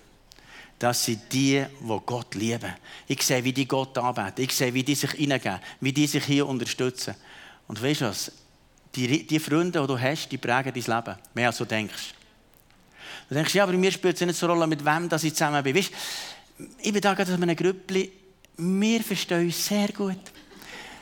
das 0.79 1.05
sind 1.05 1.21
die, 1.31 1.63
die 1.81 1.99
Gott 2.05 2.35
lieben. 2.35 2.73
Ich 3.07 3.21
sehe, 3.21 3.43
wie 3.43 3.53
die 3.53 3.67
Gott 3.67 3.97
anbeten. 3.97 4.43
Ich 4.43 4.53
sehe, 4.53 4.73
wie 4.73 4.83
die 4.83 4.95
sich 4.95 5.11
hineingeben, 5.11 5.59
wie 5.79 5.93
die 5.93 6.07
sich 6.07 6.25
hier 6.25 6.47
unterstützen. 6.47 7.15
Und 7.67 7.81
weißt 7.81 8.01
du 8.01 8.05
was? 8.05 8.31
Die, 8.95 9.25
die 9.25 9.39
Freunde, 9.39 9.79
die 9.79 9.87
du 9.87 9.99
hast, 9.99 10.29
die 10.29 10.37
prägen 10.37 10.73
dein 10.73 10.83
Leben. 10.83 11.19
Mehr 11.33 11.47
als 11.47 11.57
du 11.57 11.65
denkst. 11.65 12.13
Du 13.29 13.35
denkst, 13.35 13.55
ja, 13.55 13.63
aber 13.63 13.73
mir 13.73 13.91
spielt 13.91 14.15
es 14.15 14.25
nicht 14.25 14.37
so 14.37 14.45
eine 14.45 14.53
Rolle, 14.53 14.67
mit 14.67 14.83
wem 14.83 15.09
dass 15.09 15.23
ich 15.23 15.33
zusammen 15.33 15.63
bin. 15.63 15.75
Weißt, 15.75 15.91
ich 16.79 16.93
bin 16.93 17.01
da 17.01 17.13
gerade 17.13 17.33
in 17.33 17.41
einem 17.41 17.55
Grüppli. 17.55 18.11
Wir 18.57 19.01
verstehen 19.01 19.45
uns 19.45 19.65
sehr 19.65 19.87
gut. 19.87 20.19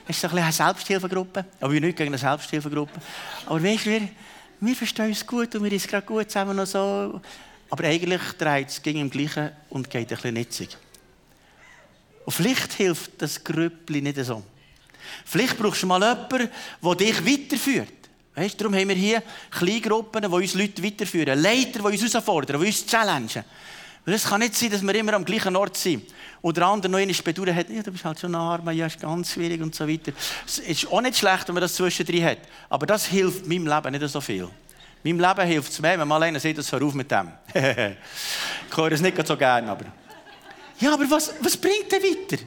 Es 0.08 0.18
ist 0.18 0.26
ein 0.26 0.38
eine 0.38 0.52
Selbsthilfegruppe. 0.52 1.46
Aber 1.60 1.74
wir 1.74 1.82
nicht 1.82 1.98
gegen 1.98 2.10
eine 2.10 2.18
Selbsthilfegruppe. 2.18 3.02
Aber 3.46 3.64
weißt 3.64 3.86
du, 3.86 3.90
wir, 3.90 4.08
wir 4.60 4.76
verstehen 4.76 5.08
uns 5.08 5.26
gut 5.26 5.56
und 5.56 5.64
wir 5.64 5.72
sind 5.72 5.90
gerade 5.90 6.06
gut 6.06 6.30
zusammen 6.30 6.56
noch 6.56 6.66
so. 6.66 7.20
Aber 7.72 7.86
eigentlich 7.86 8.22
dreht 8.38 8.68
es 8.68 8.82
gegen 8.82 9.00
im 9.00 9.10
Gleichen 9.10 9.50
und 9.70 9.90
geht 9.90 10.10
ein 10.12 10.16
bisschen 10.16 10.34
nitzig. 10.34 10.78
Und 12.26 12.34
vielleicht 12.34 12.74
hilft 12.74 13.22
das 13.22 13.44
Grüppli 13.44 14.02
nicht 14.02 14.24
so. 14.24 14.44
Vielleicht 15.26 15.58
brauchst 15.58 15.82
du 15.82 15.88
mal 15.88 16.02
jemanden, 16.02 16.50
der 16.84 16.96
dich 16.96 17.26
weiterführt. 17.26 17.94
Weißt, 18.36 18.60
darum 18.60 18.76
haben 18.76 18.90
wir 18.90 18.96
hier 18.96 19.24
Kleingruppen, 19.50 20.22
die 20.22 20.28
uns 20.28 20.54
Leute 20.54 20.84
weiterführen. 20.84 21.42
Leiter, 21.42 21.80
die 21.80 21.98
uns 21.98 22.14
herausfordern, 22.14 22.60
die 22.62 22.68
uns 22.68 22.86
challengen. 22.86 23.44
Weil 24.06 24.16
es 24.16 24.26
kann 24.26 24.42
nicht 24.42 24.56
sein, 24.56 24.70
dass 24.70 24.82
wir 24.82 24.96
immer 24.96 25.14
am 25.14 25.24
gleichen 25.24 25.56
Ort 25.56 25.78
sind. 25.78 26.04
Und 26.42 26.58
der 26.58 26.66
andere 26.66 26.92
noch 26.92 27.00
eine 27.00 27.14
Bedauern 27.14 27.56
hat, 27.56 27.70
ja, 27.70 27.84
du 27.84 27.92
bist 27.92 28.04
halt 28.04 28.20
schon 28.20 28.36
arm, 28.36 28.70
ja, 28.72 28.88
ist 28.88 29.00
ganz 29.00 29.32
schwierig 29.32 29.62
und 29.62 29.76
so 29.76 29.88
weiter. 29.88 30.12
Es 30.46 30.60
ist 30.60 30.88
auch 30.88 31.02
nicht 31.02 31.18
schlecht, 31.18 31.48
wenn 31.48 31.56
man 31.56 31.62
das 31.62 31.76
zwischendrin 31.76 32.26
hat. 32.26 32.40
Aber 32.70 32.86
das 32.86 33.06
hilft 33.06 33.48
meinem 33.48 33.68
Leben 33.68 33.92
nicht 33.92 34.12
so 34.12 34.20
viel. 34.20 34.50
Meinem 35.04 35.20
Leben 35.20 35.48
hilft 35.48 35.72
es 35.72 35.80
mehr, 35.80 35.98
wenn 36.00 36.08
mal 36.08 36.22
einer 36.22 36.40
sagt, 36.40 36.60
das 36.60 36.72
hör 36.72 36.84
auf 36.84 36.94
mit 36.94 37.10
dem. 37.10 37.32
ich 37.54 37.58
höre 38.78 38.92
es 38.92 39.02
nicht 39.02 39.28
so 39.28 39.36
gerne, 39.36 39.72
aber... 39.72 39.86
Ja, 40.80 40.94
aber 40.94 41.10
was, 41.10 41.34
was 41.42 41.58
bringt 41.58 41.92
der 41.92 42.02
weiter? 42.02 42.44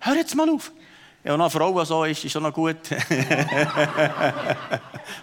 Hör 0.00 0.14
jetzt 0.16 0.34
mal 0.34 0.48
auf. 0.50 0.70
Ja, 1.22 1.32
und 1.34 1.40
eine 1.40 1.48
Frau, 1.48 1.80
die 1.80 1.86
so 1.86 2.04
ist, 2.04 2.22
ist 2.24 2.32
schon 2.32 2.42
noch 2.42 2.52
gut. 2.52 2.76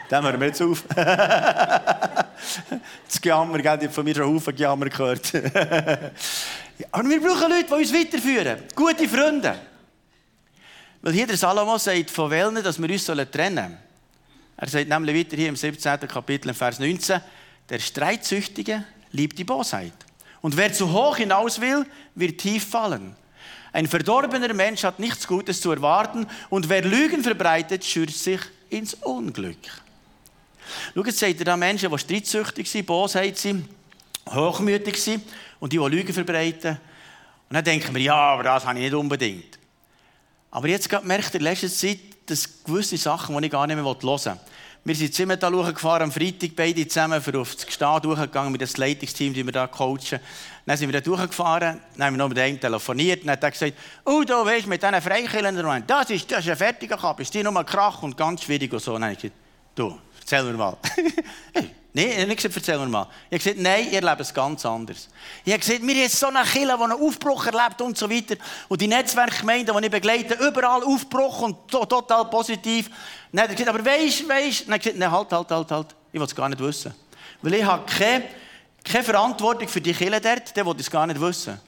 Dann 0.10 0.24
hören 0.24 0.40
wir 0.40 0.48
jetzt 0.48 0.62
auf. 0.62 0.84
das 0.96 2.26
Gejammer, 3.22 3.60
gell? 3.60 3.78
Ich 3.78 3.84
habe 3.84 3.90
von 3.90 4.04
mir 4.04 4.16
schon 4.16 4.34
Haufen 4.34 4.56
Gejammer 4.56 4.90
gehört. 4.90 5.32
aber 6.92 7.10
wir 7.10 7.22
brauchen 7.22 7.50
Leute, 7.52 7.66
die 7.68 7.74
uns 7.74 7.94
weiterführen. 7.94 8.64
Gute 8.76 9.08
Freunde. 9.08 9.60
Weil 11.04 11.14
hier 11.14 11.28
der 11.28 11.38
Salomo 11.38 11.78
sagt, 11.78 12.10
von 12.10 12.32
welchen, 12.32 12.64
dass 12.64 12.82
wir 12.82 12.90
uns 12.90 13.06
trennen 13.06 13.30
sollen. 13.30 13.78
Er 14.62 14.70
sagt 14.70 14.90
nämlich 14.90 15.16
weiter 15.16 15.36
hier 15.36 15.50
im 15.50 15.56
17. 15.56 16.02
Kapitel, 16.02 16.54
Vers 16.54 16.78
19, 16.78 17.20
der 17.68 17.80
Streitsüchtige 17.80 18.84
liebt 19.12 19.40
die 19.40 19.44
Bosheit. 19.44 19.94
Und 20.40 20.56
wer 20.56 20.72
zu 20.72 20.92
hoch 20.92 21.18
hinaus 21.18 21.60
will, 21.60 21.84
wird 22.14 22.40
tief 22.40 22.70
fallen. 22.70 23.16
Ein 23.74 23.88
verdorbener 23.88 24.54
Mensch 24.54 24.84
hat 24.84 25.00
nichts 25.00 25.28
Gutes 25.28 25.62
zu 25.62 25.72
erwarten 25.72 26.28
und 26.52 26.70
wer 26.70 26.84
Lügen 26.84 27.24
verbreitet, 27.24 27.84
stürzt 27.84 28.24
sich 28.24 28.40
ins 28.70 28.94
Unglück. 28.94 29.58
Schau, 30.94 31.06
jetzt 31.06 31.18
sagt 31.18 31.40
er 31.40 31.46
da 31.46 31.58
Menschen, 31.58 31.90
die 31.90 31.98
streitsüchtig 31.98 32.70
sind, 32.70 32.86
Bosheit 32.86 33.40
sind, 33.40 33.68
hochmütig 34.30 34.96
sind 35.02 35.24
und 35.60 35.74
die, 35.74 35.80
die 35.80 35.86
Lügen 35.86 36.14
verbreiten. 36.14 36.78
Und 37.50 37.56
dann 37.56 37.64
denken 37.64 37.96
wir, 37.96 38.02
ja, 38.02 38.16
aber 38.16 38.44
das 38.44 38.64
habe 38.64 38.78
ich 38.78 38.86
nicht 38.86 38.94
unbedingt. 38.94 39.58
Aber 40.52 40.68
jetzt 40.68 40.92
merkt 41.04 41.34
ihr 41.34 41.40
in 41.40 41.46
letzter 41.46 41.70
Zeit, 41.70 42.00
dass 42.28 42.64
gewisse 42.64 42.98
Sachen, 42.98 43.36
die 43.38 43.46
ich 43.46 43.52
gar 43.52 43.66
nicht 43.66 43.76
mehr 43.76 43.86
hören 43.86 44.02
will. 44.02 44.51
Wir 44.84 44.96
sind 44.96 45.14
Zimmertal 45.14 45.52
gefahren, 45.74 46.02
am 46.02 46.12
Freitag 46.12 46.56
beide 46.56 46.88
zusammen 46.88 47.22
für 47.22 47.40
auf 47.40 47.54
das 47.54 47.68
Gestad 47.68 48.04
durchgegangen 48.04 48.52
mit 48.52 48.62
dem 48.62 48.70
Leitungsteam, 48.76 49.32
die 49.32 49.46
wir 49.46 49.52
da 49.52 49.68
coachen. 49.68 50.20
Dann 50.66 50.76
sind 50.76 50.92
wir 50.92 51.00
da 51.00 51.02
durchgefahren, 51.02 51.80
dann 51.96 52.08
haben 52.08 52.14
wir 52.16 52.18
noch 52.18 52.30
mit 52.30 52.40
einem 52.40 52.60
telefoniert, 52.60 53.22
dann 53.22 53.32
hat 53.32 53.44
er 53.44 53.52
gesagt, 53.52 53.74
oh, 54.06 54.24
du 54.26 54.34
weißt, 54.34 54.66
mit 54.66 54.82
diesen 54.82 55.00
Freikillern, 55.00 55.84
das 55.86 56.10
ist, 56.10 56.32
das 56.32 56.40
ist 56.40 56.50
ein 56.50 56.58
fertiger 56.58 56.98
Kapp, 56.98 57.20
ist 57.20 57.32
die 57.32 57.44
nochmal 57.44 57.64
Krach 57.64 58.02
und 58.02 58.18
ganz 58.18 58.42
schwierig 58.42 58.74
und 58.74 58.82
so. 58.82 58.94
dann 58.94 59.04
habe 59.04 59.14
ich 59.14 59.20
gesagt, 59.20 59.36
du, 59.76 60.00
erzähl 60.20 60.44
mir 60.44 60.54
mal. 60.54 60.76
Nein, 61.94 62.08
ich 62.08 62.20
habe 62.20 62.36
gesagt, 62.36 62.56
erzähl 62.56 62.78
mir 62.80 62.88
mal. 62.88 63.08
Ich 63.30 63.36
habe 63.36 63.38
gesagt, 63.38 63.58
nein, 63.58 63.92
ihr 63.92 64.02
lebt 64.02 64.22
es 64.22 64.34
ganz 64.34 64.66
anders. 64.66 65.10
Ich 65.44 65.52
habe 65.52 65.60
gesagt, 65.60 65.86
wir 65.86 65.96
haben 65.96 66.10
so 66.10 66.28
eine 66.28 66.44
Kille, 66.44 66.76
die 66.78 66.84
einen 66.84 66.94
Aufbruch 66.94 67.46
erlebt 67.46 67.82
und 67.82 67.98
so 67.98 68.10
weiter. 68.10 68.36
Und 68.70 68.80
die 68.80 68.88
Netzwerkgemeinden, 68.88 69.76
die 69.78 69.86
ich 69.86 69.92
begleite, 69.92 70.36
überall 70.36 70.84
Aufbruch 70.84 71.42
und 71.42 71.68
total 71.68 72.26
positiv. 72.26 72.90
Dann 73.32 73.44
hat 73.44 73.50
er 73.50 73.56
gesagt, 73.56 73.76
aber 73.76 73.86
weisst, 73.86 74.28
weisst. 74.28 74.68
Dann 74.68 74.74
habe 74.74 74.78
ich 74.78 74.84
gesagt, 74.84 75.00
nein, 75.00 75.12
halt, 75.12 75.32
halt, 75.32 75.52
halt, 75.52 75.72
halt. 75.72 75.96
Ich 76.14 76.20
will 76.20 76.28
es 76.28 76.36
gar 76.36 76.48
nicht 76.48 76.62
wissen. 76.62 76.94
Weil 77.42 77.56
ich 77.56 77.64
habe 77.64 77.86
keine 77.86 78.24
keine 78.84 79.04
Verantwortung 79.04 79.68
für 79.68 79.82
die 79.82 79.94
Kinder 79.94 80.20
dort, 80.20 80.56
der 80.56 80.66
will 80.66 80.76
es 80.80 80.90
gar 80.90 81.08
nicht 81.08 81.20
wissen. 81.20 81.60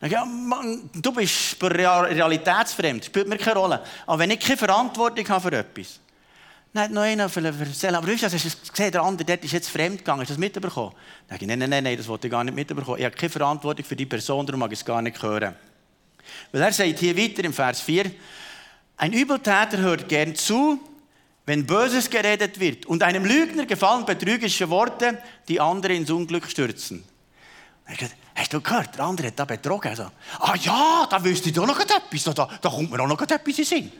Ja, 0.00 0.24
Mann, 0.24 0.88
du 0.94 1.12
bist 1.12 1.56
realitätsfremd, 1.60 3.06
spielt 3.06 3.26
mir 3.26 3.36
keine 3.36 3.58
Rolle. 3.58 3.82
Aber 4.06 4.20
wenn 4.20 4.30
ich 4.30 4.38
keine 4.38 4.56
Verantwortung 4.56 5.28
habe 5.28 5.50
für 5.50 5.56
etwas, 5.56 5.98
hat 6.74 6.90
noch 6.90 7.02
einer 7.02 7.24
erzählen, 7.24 7.94
aber 7.94 8.06
weißt 8.06 8.22
du, 8.22 8.26
hast 8.26 8.44
du 8.44 8.70
gesehen, 8.70 8.92
der 8.92 9.02
andere 9.02 9.24
dort 9.24 9.44
ist 9.44 9.52
jetzt 9.52 9.70
fremd 9.70 9.98
gegangen, 9.98 10.20
hast 10.20 10.28
du 10.28 10.34
das 10.34 10.38
mitbekommen? 10.38 10.92
Dann 11.26 11.38
sage 11.38 11.44
ich, 11.44 11.48
nein, 11.48 11.70
nein, 11.70 11.82
nein, 11.82 11.96
das 11.96 12.06
wollte 12.08 12.26
ich 12.26 12.30
gar 12.30 12.44
nicht 12.44 12.54
mitbekommen. 12.54 12.98
Ich 12.98 13.04
habe 13.04 13.16
keine 13.16 13.30
Verantwortung 13.30 13.84
für 13.84 13.96
die 13.96 14.06
Person, 14.06 14.44
darum 14.46 14.60
mag 14.60 14.72
ich 14.72 14.78
es 14.78 14.84
gar 14.84 15.00
nicht 15.00 15.20
hören. 15.22 15.54
Weil 16.52 16.62
er 16.62 16.72
sagt 16.72 16.98
hier 16.98 17.16
weiter 17.16 17.44
im 17.44 17.52
Vers 17.52 17.80
4, 17.80 18.10
ein 18.98 19.12
Übeltäter 19.12 19.78
hört 19.78 20.08
gern 20.08 20.34
zu, 20.34 20.80
wenn 21.46 21.64
Böses 21.64 22.10
geredet 22.10 22.60
wird 22.60 22.84
und 22.84 23.02
einem 23.02 23.24
Lügner 23.24 23.64
gefallen 23.64 24.04
betrügerische 24.04 24.68
Worte, 24.68 25.22
die 25.48 25.60
andere 25.60 25.94
ins 25.94 26.10
Unglück 26.10 26.50
stürzen. 26.50 27.04
Hast 28.34 28.52
du 28.52 28.60
gehört, 28.60 28.96
der 28.96 29.04
andere 29.04 29.28
hat 29.28 29.38
da 29.38 29.46
betrogen. 29.46 29.88
Also, 29.88 30.10
ah 30.40 30.54
ja, 30.60 31.06
da 31.08 31.24
wüsste 31.24 31.48
ich 31.48 31.54
doch 31.54 31.66
noch 31.66 31.80
etwas, 31.80 32.24
da, 32.24 32.32
da 32.60 32.68
kommt 32.68 32.90
mir 32.90 33.00
auch 33.00 33.08
noch 33.08 33.20
etwas 33.22 33.40
in 33.46 33.54
den 33.54 33.64
Sinn. 33.64 33.92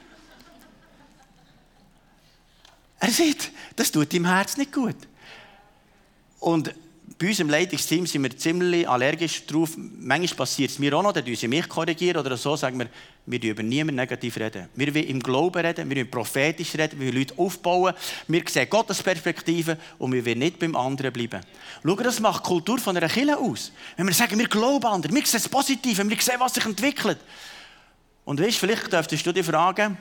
Er 3.08 3.14
sieht, 3.14 3.50
das 3.74 3.90
tut 3.90 4.12
ihm 4.12 4.26
Herz 4.26 4.58
nicht 4.58 4.70
gut. 4.70 4.94
Und 6.40 6.74
bei 7.18 7.28
uns 7.28 7.40
im 7.40 7.48
Leitungsteam 7.48 8.06
sind 8.06 8.22
wir 8.22 8.36
ziemlich 8.36 8.86
allergisch 8.86 9.46
drauf. 9.46 9.70
Manchmal 9.78 10.36
passiert 10.36 10.72
es 10.72 10.78
mir 10.78 10.92
auch 10.92 11.02
noch, 11.02 11.12
dann 11.12 11.24
sie 11.24 11.48
mich 11.48 11.66
korrigieren 11.70 12.18
oder 12.18 12.36
so, 12.36 12.54
sagen 12.54 12.78
wir, 12.78 12.90
wir 13.24 13.38
reden 13.38 13.50
über 13.50 13.62
niemanden 13.62 13.96
negativ 13.96 14.36
reden. 14.36 14.68
Wir 14.74 14.94
wollen 14.94 15.06
im 15.06 15.20
Glauben 15.20 15.64
reden, 15.64 15.88
wir 15.88 15.96
wollen 15.96 16.10
prophetisch 16.10 16.74
reden, 16.74 17.00
wir 17.00 17.06
wollen 17.06 17.16
Leute 17.16 17.32
aufbauen, 17.38 17.94
wir 18.26 18.42
sehen 18.46 18.68
Gottes 18.68 19.02
Perspektive 19.02 19.78
und 19.96 20.12
wir 20.12 20.26
wollen 20.26 20.40
nicht 20.40 20.58
beim 20.58 20.76
anderen 20.76 21.10
bleiben. 21.10 21.40
Schau, 21.82 21.94
das 21.94 22.20
macht 22.20 22.44
die 22.44 22.48
Kultur 22.48 22.76
von 22.76 22.94
einer 22.94 23.08
Kirche 23.08 23.38
aus. 23.38 23.72
Wenn 23.96 24.06
wir 24.06 24.12
sagen, 24.12 24.38
wir 24.38 24.48
glauben 24.48 24.84
an 24.84 24.92
anderen, 24.96 25.16
wir 25.16 25.24
sehen 25.24 25.40
das 25.40 25.48
Positive, 25.48 26.06
wir 26.06 26.20
sehen, 26.20 26.40
was 26.40 26.52
sich 26.52 26.66
entwickelt. 26.66 27.20
Und 28.26 28.38
weißt, 28.38 28.58
vielleicht 28.58 28.92
dürftest 28.92 29.24
du 29.24 29.32
dich 29.32 29.46
fragen, 29.46 29.96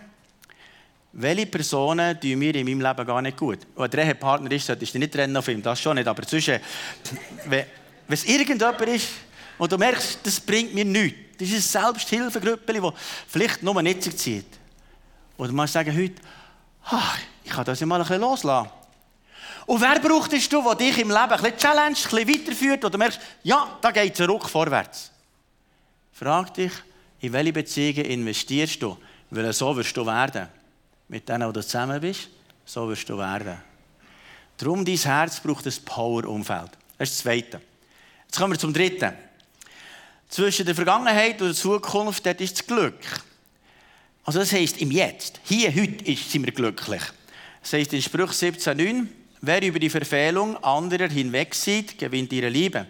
welche 1.20 1.48
Personen 1.48 2.20
tun 2.20 2.38
mir 2.38 2.54
in 2.54 2.66
meinem 2.66 2.82
Leben 2.82 3.08
gar 3.08 3.22
nicht 3.24 3.38
gut? 3.38 3.60
Und 3.76 3.92
der 3.92 4.06
Ehepartner 4.06 4.52
ist, 4.52 4.68
solltest 4.68 4.94
du 4.94 5.00
nicht 5.00 5.12
trennen 5.12 5.36
auf 5.36 5.48
ihm, 5.48 5.64
das 5.64 5.82
schon 5.82 5.96
nicht. 5.96 6.08
Aber 6.08 6.22
zwischen, 6.22 6.60
wenn 7.46 7.66
es 8.08 8.24
irgendjemand 8.24 8.82
ist, 8.82 9.10
und 9.58 9.72
du 9.72 9.78
merkst, 9.80 10.20
das 10.24 10.40
bringt 10.40 10.76
mir 10.76 10.86
nichts. 10.86 11.18
Das 11.40 11.50
ist 11.50 11.76
ein 11.76 11.84
Selbsthilfegruppe, 11.86 12.72
das 12.72 12.94
vielleicht 13.28 13.64
nur 13.64 13.82
sich 13.82 14.16
zieht. 14.16 14.46
Oder 15.38 15.52
man 15.52 15.68
sagen 15.68 15.96
heute, 15.96 16.22
ach, 16.84 17.18
ich 17.44 17.50
kann 17.50 17.66
das 17.66 17.80
ja 17.80 17.88
mal 17.88 17.96
ein 17.96 18.02
bisschen 18.02 18.22
loslassen. 18.22 18.70
Und 19.66 19.82
wer 19.82 20.00
brauchtest 20.00 20.54
du, 20.54 20.62
der 20.62 20.76
dich 20.76 21.00
im 21.00 21.10
Leben 21.10 21.20
ein 21.20 21.30
bisschen 21.30 21.58
challenge, 21.58 21.98
ein 21.98 22.26
bisschen 22.26 22.30
weiterführt, 22.30 22.86
oder 22.86 22.92
du 22.92 22.98
merkst, 23.00 23.20
ja, 23.42 23.78
da 23.82 23.90
geht 23.90 24.12
es 24.12 24.18
zurück, 24.18 24.48
vorwärts. 24.48 25.12
Frag 26.14 26.54
dich, 26.54 26.72
in 27.20 27.34
welche 27.34 27.54
Beziehungen 27.54 28.06
investierst 28.06 28.82
du? 28.84 28.96
Weil 29.32 29.52
so 29.52 29.76
wirst 29.76 29.98
du 29.98 30.06
werden 30.06 30.48
mit 31.08 31.28
denen, 31.28 31.48
wo 31.48 31.52
du 31.52 31.62
zusammen 31.62 32.02
bist, 32.02 32.30
so 32.66 32.88
wirst 32.90 33.10
du 33.10 33.18
werden. 33.18 33.58
Darum, 34.58 34.84
dein 34.84 34.98
Herz 34.98 35.40
braucht 35.40 35.66
ein 35.66 35.74
Power-Umfeld. 35.86 36.72
Das 36.98 37.10
ist 37.10 37.18
das 37.18 37.24
Zweite. 37.24 37.62
Jetzt 38.26 38.38
kommen 38.38 38.54
wir 38.54 38.60
zum 38.60 38.74
Dritten. 38.74 39.14
Zwischen 40.30 40.66
der 40.66 40.76
Vergangenheit 40.76 41.42
und 41.42 41.48
der 41.48 41.56
Zukunft, 41.56 42.26
dort 42.26 42.42
ist 42.42 42.60
das 42.60 42.68
Glück. 42.68 43.00
Also 44.26 44.40
das 44.40 44.52
heisst, 44.52 44.82
im 44.82 44.92
Jetzt, 44.92 45.40
hier, 45.46 45.74
heute, 45.74 46.16
sind 46.16 46.46
wir 46.46 46.52
glücklich. 46.52 47.02
Das 47.62 47.74
heisst 47.74 47.94
in 47.94 48.02
Sprüch 48.02 48.32
17,9, 48.32 49.08
wer 49.42 49.62
über 49.62 49.80
die 49.80 49.90
Verfehlung 49.90 50.62
anderer 50.64 51.08
hinweg 51.08 51.56
sieht, 51.56 51.98
gewinnt 51.98 52.34
ihre 52.34 52.50
Liebe. 52.50 52.88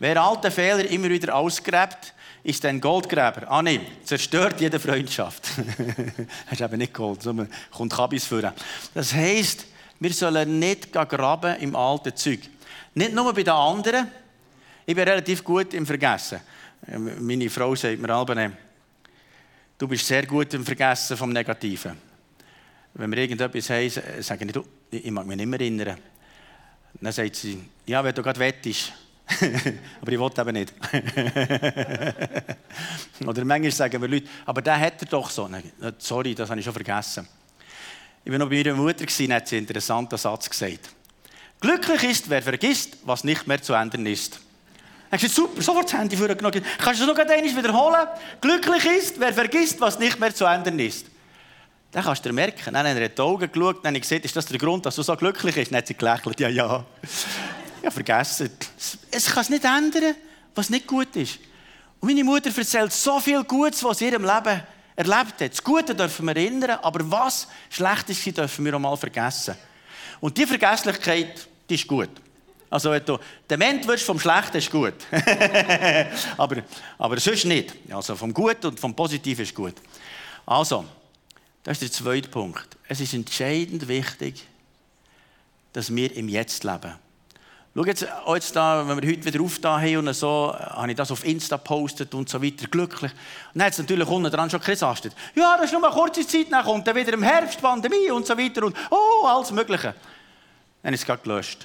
Wer 0.00 0.20
alte 0.20 0.50
Fehler 0.50 0.88
immer 0.90 1.10
wieder 1.10 1.36
ausgräbt, 1.36 2.14
ist 2.42 2.64
ein 2.64 2.80
Goldgräber. 2.80 3.50
Ah 3.50 3.62
nein, 3.62 3.80
zerstört 4.04 4.60
jede 4.60 4.80
Freundschaft. 4.80 5.48
das 5.56 6.52
ist 6.52 6.60
eben 6.60 6.78
nicht 6.78 6.94
Gold, 6.94 7.22
sondern 7.22 7.48
kommt 7.70 7.92
Kabis 7.92 8.26
führen. 8.26 8.52
Das 8.94 9.12
heisst, 9.12 9.66
wir 9.98 10.12
sollen 10.12 10.58
nicht 10.58 10.92
graben 10.92 11.56
im 11.60 11.76
alten 11.76 12.16
Zeug. 12.16 12.40
Nicht 12.94 13.12
nur 13.12 13.32
bei 13.32 13.42
den 13.42 13.52
anderen. 13.52 14.08
Ich 14.86 14.94
bin 14.94 15.06
relativ 15.06 15.44
gut 15.44 15.74
im 15.74 15.86
Vergessen. 15.86 16.40
Meine 17.20 17.50
Frau 17.50 17.74
sagt 17.74 18.00
mir 18.00 18.08
alle, 18.10 18.52
du 19.76 19.86
bist 19.86 20.06
sehr 20.06 20.26
gut 20.26 20.52
im 20.54 20.64
Vergessen 20.64 21.16
vom 21.16 21.30
Negativen. 21.30 21.96
Wenn 22.94 23.10
wir 23.10 23.18
irgendetwas 23.18 23.70
haben, 23.70 23.90
sage 24.20 24.44
ich, 24.46 24.52
du, 24.52 24.64
ich 24.90 25.10
mag 25.10 25.26
mich 25.26 25.36
nicht 25.36 25.46
mehr 25.46 25.60
erinnern. 25.60 25.98
Dann 27.00 27.12
sagt 27.12 27.36
sie, 27.36 27.62
ja, 27.86 28.02
wenn 28.02 28.14
du 28.14 28.22
gerade 28.22 28.40
wettest, 28.40 28.92
aber 30.00 30.12
ich 30.12 30.18
wollte 30.18 30.40
eben 30.40 30.52
nicht. 30.52 30.72
Oder 33.26 33.44
manchmal 33.44 33.70
sagen 33.70 34.02
wir 34.02 34.08
Leute, 34.08 34.28
aber 34.46 34.62
der 34.62 34.78
hat 34.78 35.02
er 35.02 35.08
doch 35.08 35.30
so. 35.30 35.48
Sorry, 35.98 36.34
das 36.34 36.50
habe 36.50 36.60
ich 36.60 36.64
schon 36.64 36.74
vergessen. 36.74 37.26
Ich 38.24 38.30
war 38.30 38.38
noch 38.38 38.48
bei 38.48 38.56
meiner 38.56 38.74
Mutter 38.74 39.02
und 39.02 39.32
hat 39.32 39.48
sie 39.48 39.56
einen 39.56 39.66
interessanten 39.66 40.18
Satz 40.18 40.50
gesagt. 40.50 40.90
Glücklich 41.60 42.02
ist, 42.04 42.30
wer 42.30 42.42
vergisst, 42.42 42.98
was 43.04 43.24
nicht 43.24 43.46
mehr 43.46 43.62
zu 43.62 43.74
ändern 43.74 44.06
ist. 44.06 44.40
Hat 45.10 45.20
gesagt, 45.20 45.34
super, 45.34 45.60
sofort 45.60 45.86
das 45.86 45.98
Handy 45.98 46.16
vorgenommen. 46.16 46.64
Kannst 46.78 47.00
du 47.00 47.04
es 47.04 47.10
noch 47.10 47.18
einmal 47.18 47.56
wiederholen? 47.56 48.06
Glücklich 48.40 48.84
ist, 48.84 49.20
wer 49.20 49.32
vergisst, 49.32 49.80
was 49.80 49.98
nicht 49.98 50.20
mehr 50.20 50.34
zu 50.34 50.44
ändern 50.44 50.78
ist. 50.78 51.06
Dann 51.90 52.04
kannst 52.04 52.24
du 52.24 52.28
dir 52.28 52.34
merken. 52.34 52.72
Dann 52.72 52.76
hat 52.76 52.96
er 52.96 53.06
in 53.06 53.14
die 53.14 53.20
Augen 53.20 53.50
geschaut 53.50 53.78
und 53.78 53.86
hat 53.86 54.00
gesagt, 54.00 54.24
ist 54.24 54.36
das 54.36 54.46
der 54.46 54.58
Grund, 54.58 54.86
dass 54.86 54.94
du 54.94 55.02
so 55.02 55.16
glücklich 55.16 55.54
bist? 55.54 55.72
Dann 55.72 55.78
hat 55.78 55.88
sie 55.88 55.94
gelächelt, 55.94 56.38
ja, 56.38 56.48
ja. 56.48 56.84
Ja, 57.82 57.90
vergessen. 57.90 58.50
Es 59.10 59.26
kann 59.26 59.42
es 59.42 59.50
nicht 59.50 59.64
ändern, 59.64 60.14
was 60.54 60.70
nicht 60.70 60.86
gut 60.86 61.14
ist. 61.16 61.38
Und 62.00 62.08
meine 62.08 62.24
Mutter 62.24 62.50
erzählt 62.56 62.92
so 62.92 63.20
viel 63.20 63.42
Gutes, 63.44 63.82
was 63.84 63.98
sie 63.98 64.06
in 64.06 64.12
ihrem 64.12 64.24
Leben 64.24 64.62
erlebt 64.96 65.40
hat. 65.40 65.52
Das 65.52 65.62
Gute 65.62 65.94
dürfen 65.94 66.26
wir 66.26 66.36
erinnern, 66.36 66.78
aber 66.82 67.10
was 67.10 67.48
schlecht 67.68 68.10
ist, 68.10 68.36
dürfen 68.36 68.64
wir 68.64 68.74
auch 68.74 68.80
mal 68.80 68.96
vergessen. 68.96 69.54
Und 70.20 70.36
die 70.36 70.46
Vergesslichkeit, 70.46 71.46
die 71.68 71.74
ist 71.74 71.86
gut. 71.86 72.10
Also 72.68 72.90
wenn 72.92 73.04
du 73.04 73.18
dement 73.48 73.86
wirst 73.86 74.04
vom 74.04 74.20
Schlechten, 74.20 74.58
ist 74.58 74.70
gut. 74.70 74.94
aber, 76.36 76.62
aber 76.98 77.18
sonst 77.18 77.44
nicht. 77.44 77.74
Also 77.90 78.14
vom 78.14 78.32
Guten 78.32 78.68
und 78.68 78.80
vom 78.80 78.94
Positiven 78.94 79.42
ist 79.42 79.54
gut. 79.54 79.74
Also, 80.46 80.84
das 81.64 81.80
ist 81.80 81.82
der 81.82 81.92
zweite 81.92 82.28
Punkt. 82.28 82.76
Es 82.88 83.00
ist 83.00 83.12
entscheidend 83.12 83.88
wichtig, 83.88 84.46
dass 85.72 85.94
wir 85.94 86.14
im 86.16 86.28
Jetzt 86.28 86.62
leben. 86.64 86.94
Schau 87.72 87.84
jetzt, 87.84 88.04
jetzt 88.34 88.56
da, 88.56 88.86
wenn 88.88 89.00
wir 89.00 89.08
heute 89.08 89.24
wieder 89.24 89.40
aufgetan 89.40 89.96
und 89.98 90.12
so, 90.12 90.52
habe 90.58 90.90
ich 90.90 90.96
das 90.96 91.12
auf 91.12 91.24
Insta 91.24 91.56
gepostet 91.56 92.12
und 92.14 92.28
so 92.28 92.42
weiter, 92.42 92.66
glücklich. 92.66 93.12
Und 93.12 93.58
dann 93.60 93.66
hat 93.66 93.72
es 93.74 93.78
natürlich 93.78 94.08
unten 94.08 94.28
dran 94.28 94.50
schon 94.50 94.60
gesastet. 94.60 95.14
Ja, 95.36 95.56
das 95.56 95.66
ist 95.66 95.72
nur 95.72 95.84
eine 95.84 95.94
kurze 95.94 96.26
Zeit, 96.26 96.46
dann 96.50 96.64
kommt 96.64 96.84
dann 96.88 96.96
wieder 96.96 97.12
im 97.12 97.22
Herbst 97.22 97.62
Pandemie 97.62 98.10
und 98.10 98.26
so 98.26 98.36
weiter 98.36 98.64
und 98.64 98.76
oh, 98.90 99.24
alles 99.24 99.52
Mögliche. 99.52 99.94
Dann 100.82 100.94
ist 100.94 101.00
es 101.00 101.06
gerade 101.06 101.22
gelöscht. 101.22 101.64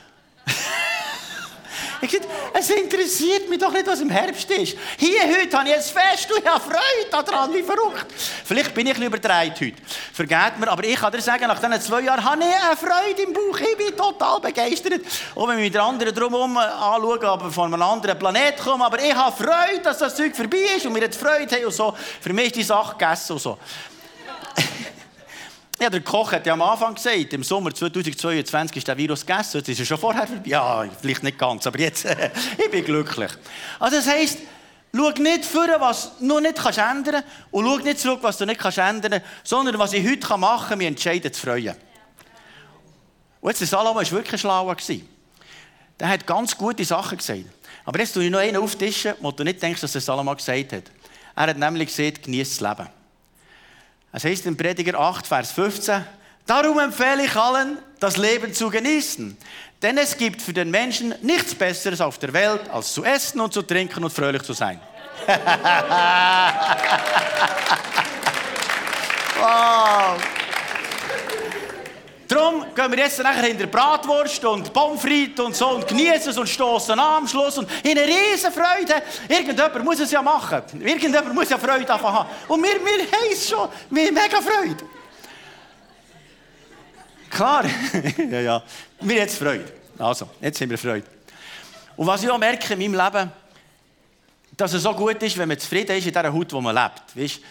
Ich 2.01 2.11
sagte, 2.11 2.27
es 2.53 2.69
interessiert 2.69 3.49
mich 3.49 3.59
doch 3.59 3.71
nicht, 3.71 3.87
was 3.87 4.01
im 4.01 4.09
Herbst 4.09 4.49
ist. 4.51 4.77
Hier, 4.97 5.21
heute 5.23 5.57
habe 5.57 5.69
ich 5.69 5.75
ein 5.75 5.81
Fest 5.81 6.31
und 6.31 6.39
ich 6.39 6.45
habe 6.45 6.61
Freude 6.61 7.09
daran, 7.09 7.53
wie 7.53 7.63
verrückt. 7.63 8.05
Vielleicht 8.43 8.73
bin 8.73 8.87
ich 8.87 8.95
ein 8.95 9.03
übertreibt 9.03 9.61
heute. 9.61 9.75
Vergeht 10.13 10.59
mir, 10.59 10.69
aber 10.69 10.83
ich 10.83 10.95
kann 10.95 11.11
dir 11.11 11.21
sagen, 11.21 11.47
nach 11.47 11.59
diesen 11.59 11.81
zwei 11.81 12.01
Jahren 12.01 12.23
habe 12.23 12.41
ich 12.43 12.47
eine 12.47 12.77
Freude 12.77 13.21
im 13.21 13.33
Bauch. 13.33 13.59
Ich 13.59 13.77
bin 13.77 13.95
total 13.95 14.39
begeistert. 14.39 15.01
Auch 15.35 15.47
wenn 15.47 15.59
ich 15.59 15.71
mit 15.71 15.77
anderen 15.77 16.13
drumherum 16.13 16.57
anschaue, 16.57 17.27
aber 17.27 17.51
von 17.51 17.73
einem 17.73 17.81
anderen 17.81 18.17
Planeten 18.19 18.61
komme. 18.61 18.85
Aber 18.85 19.01
ich 19.01 19.13
habe 19.13 19.35
Freude, 19.35 19.81
dass 19.83 19.97
das 19.97 20.15
Zeug 20.15 20.35
vorbei 20.35 20.75
ist 20.75 20.85
und 20.85 20.95
wir 20.95 21.03
jetzt 21.03 21.19
Freude 21.19 21.55
haben 21.55 21.65
und 21.65 21.73
so. 21.73 21.93
Für 22.21 22.33
mich 22.33 22.47
ist 22.47 22.55
die 22.55 22.63
Sache 22.63 22.95
gegessen 22.97 23.33
und 23.33 23.39
so. 23.39 23.57
Ja, 25.79 25.89
der 25.89 26.01
Koch 26.01 26.31
hat 26.31 26.45
ja 26.45 26.53
am 26.53 26.61
Anfang 26.61 26.95
gesagt, 26.95 27.33
im 27.33 27.43
Sommer 27.43 27.73
2022 27.73 28.77
ist 28.77 28.87
der 28.87 28.97
Virus 28.97 29.25
gegessen. 29.25 29.57
Jetzt 29.57 29.67
ist 29.67 29.79
er 29.79 29.85
schon 29.85 29.97
vorher 29.97 30.25
vorbei. 30.25 30.43
Ja, 30.45 30.85
vielleicht 31.01 31.23
nicht 31.23 31.37
ganz, 31.37 31.67
aber 31.67 31.79
jetzt, 31.79 32.05
ich 32.57 32.71
bin 32.71 32.85
glücklich. 32.85 33.31
Also 33.79 33.97
das 33.97 34.07
heisst, 34.07 34.39
schau 34.95 35.09
nicht 35.09 35.43
vor, 35.43 35.67
was 35.79 36.17
du 36.17 36.25
noch 36.25 36.39
nicht 36.39 36.55
kannst 36.55 36.79
ändern 36.79 37.23
und 37.51 37.65
schau 37.65 37.77
nicht 37.77 37.99
zurück, 37.99 38.19
was 38.21 38.37
du 38.37 38.45
nicht 38.45 38.59
kannst 38.59 38.77
ändern 38.77 39.21
sondern 39.43 39.77
was 39.77 39.91
ich 39.91 40.07
heute 40.07 40.37
machen 40.37 40.69
kann, 40.69 40.77
mich 40.77 40.87
entscheiden 40.87 41.33
zu 41.33 41.41
freuen. 41.41 41.75
Und 43.41 43.49
jetzt, 43.49 43.59
der 43.59 43.67
Salomo 43.67 43.95
war 43.95 44.11
wirklich 44.11 44.39
schlau. 44.39 44.73
Der 45.99 46.07
hat 46.07 46.25
ganz 46.25 46.57
gute 46.57 46.85
Sachen 46.85 47.17
gesagt. 47.17 47.43
Aber 47.83 47.99
jetzt 47.99 48.13
tue 48.13 48.23
ich 48.23 48.31
noch 48.31 48.39
einen 48.39 48.57
auftischen, 48.57 49.13
wo 49.19 49.31
du 49.31 49.43
nicht 49.43 49.61
denkst, 49.61 49.81
dass 49.81 49.91
der 49.91 50.01
Salomo 50.01 50.35
gesagt 50.35 50.71
hat. 50.71 50.83
Er 51.35 51.47
hat 51.47 51.57
nämlich 51.57 51.89
gesagt, 51.95 52.23
genieß 52.23 52.57
das 52.57 52.61
Leben. 52.61 52.89
Es 54.15 54.23
heißt 54.23 54.45
in 54.45 54.55
Prediger 54.55 54.97
8, 54.97 55.27
Vers 55.27 55.51
15, 55.51 56.05
Darum 56.45 56.79
empfehle 56.79 57.25
ich 57.25 57.35
allen, 57.35 57.79
das 57.99 58.15
Leben 58.15 58.53
zu 58.53 58.69
genießen. 58.69 59.35
Denn 59.81 59.97
es 59.97 60.15
gibt 60.15 60.41
für 60.41 60.53
den 60.53 60.71
Menschen 60.71 61.13
nichts 61.21 61.53
Besseres 61.53 61.99
auf 61.99 62.17
der 62.17 62.31
Welt, 62.31 62.69
als 62.69 62.93
zu 62.93 63.03
essen 63.03 63.41
und 63.41 63.51
zu 63.51 63.61
trinken 63.61 64.05
und 64.05 64.13
fröhlich 64.13 64.43
zu 64.43 64.53
sein. 64.53 64.79
wow. 69.37 70.17
Darum 72.27 72.65
gehen 72.73 72.91
wir 72.91 72.99
jetzt 72.99 73.21
nachher 73.21 73.43
hinter 73.43 73.67
Bratwurst 73.67 74.43
und 74.45 74.73
Pommes 74.73 75.01
frites 75.01 75.43
und 75.43 75.55
so 75.55 75.69
und 75.69 75.87
genießen 75.87 76.31
es 76.31 76.37
und 76.37 76.47
stoßen 76.47 76.99
am 76.99 77.27
Schluss 77.27 77.57
und 77.57 77.69
in 77.83 77.97
eine 77.97 78.07
riesen 78.07 78.51
Freude. 78.51 79.01
Irgendjemand 79.27 79.83
muss 79.83 79.99
es 79.99 80.11
ja 80.11 80.21
machen. 80.21 80.61
Irgendjemand 80.79 81.33
muss 81.33 81.49
ja 81.49 81.57
Freude 81.57 81.85
davon 81.85 82.13
haben. 82.13 82.29
Und 82.47 82.63
wir, 82.63 82.73
wir 82.73 83.05
haben 83.05 83.31
es 83.31 83.49
schon. 83.49 83.69
Wir 83.89 84.07
haben 84.07 84.13
mega 84.13 84.41
Freude. 84.41 84.85
Klar. 87.29 87.65
ja, 88.31 88.39
ja. 88.39 88.63
Wir 88.99 89.15
haben 89.15 89.21
jetzt 89.21 89.37
Freude. 89.37 89.65
Also, 89.97 90.29
jetzt 90.41 90.59
haben 90.61 90.69
wir 90.69 90.77
Freude. 90.77 91.05
Und 91.95 92.07
was 92.07 92.23
ich 92.23 92.29
auch 92.29 92.37
merke 92.37 92.73
in 92.73 92.79
meinem 92.79 93.05
Leben, 93.05 93.31
dass 94.55 94.73
es 94.73 94.83
so 94.83 94.93
gut 94.93 95.21
ist, 95.21 95.37
wenn 95.37 95.47
man 95.47 95.59
zufrieden 95.59 95.97
ist 95.97 96.05
in 96.05 96.13
dieser 96.13 96.33
Haut, 96.33 96.53
wo 96.53 96.61
man 96.61 96.75
lebt. 96.75 97.15
Weißt, 97.15 97.41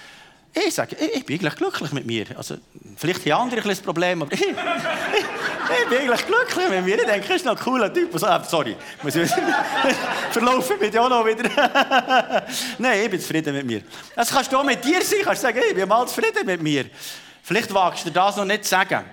ich 0.55 0.75
sage, 0.75 0.97
ich, 0.99 1.17
ich 1.17 1.27
bin 1.27 1.39
eigentlich 1.39 1.57
glücklich 1.57 1.93
mit 1.93 2.07
mir. 2.07 2.27
Also, 2.37 2.57
vielleicht 2.97 3.27
haben 3.27 3.43
andere 3.43 3.63
ein 3.63 3.69
das 3.69 3.81
Problem, 3.81 4.23
aber 4.23 4.33
ich, 4.33 4.41
ich, 4.43 4.49
ich, 4.49 5.89
bin 5.89 5.99
eigentlich 5.99 6.27
glücklich 6.27 6.69
mit 6.71 6.85
mir. 6.85 6.99
Ich 6.99 7.07
denke, 7.07 7.29
er 7.29 7.37
ist 7.37 7.45
noch 7.45 7.57
ein 7.57 7.63
cooler 7.63 7.93
Typ. 7.93 8.13
Also, 8.13 8.27
sorry, 8.49 8.77
muss 9.03 9.17
ich 9.17 9.31
verlaufen 10.31 10.77
mit 10.81 10.97
auch 10.97 11.09
noch 11.09 11.27
wieder. 11.27 11.51
Nein, 12.79 13.01
ich 13.03 13.11
bin 13.11 13.21
zufrieden 13.21 13.55
mit 13.55 13.67
mir. 13.67 13.83
Das 14.15 14.31
kannst 14.31 14.53
du 14.53 14.59
auch 14.59 14.65
mit 14.65 14.85
dir 14.85 15.03
sein. 15.03 15.21
Kannst 15.25 15.43
sagen, 15.43 15.61
ich 15.69 15.75
bin 15.75 15.89
mal 15.89 16.07
zufrieden 16.07 16.47
mit 16.47 16.63
mir. 16.63 16.87
Vielleicht 17.43 17.75
wagst 17.75 18.07
du 18.07 18.11
das 18.11 18.37
noch 18.37 18.45
nicht 18.45 18.65
sagen. 18.65 19.05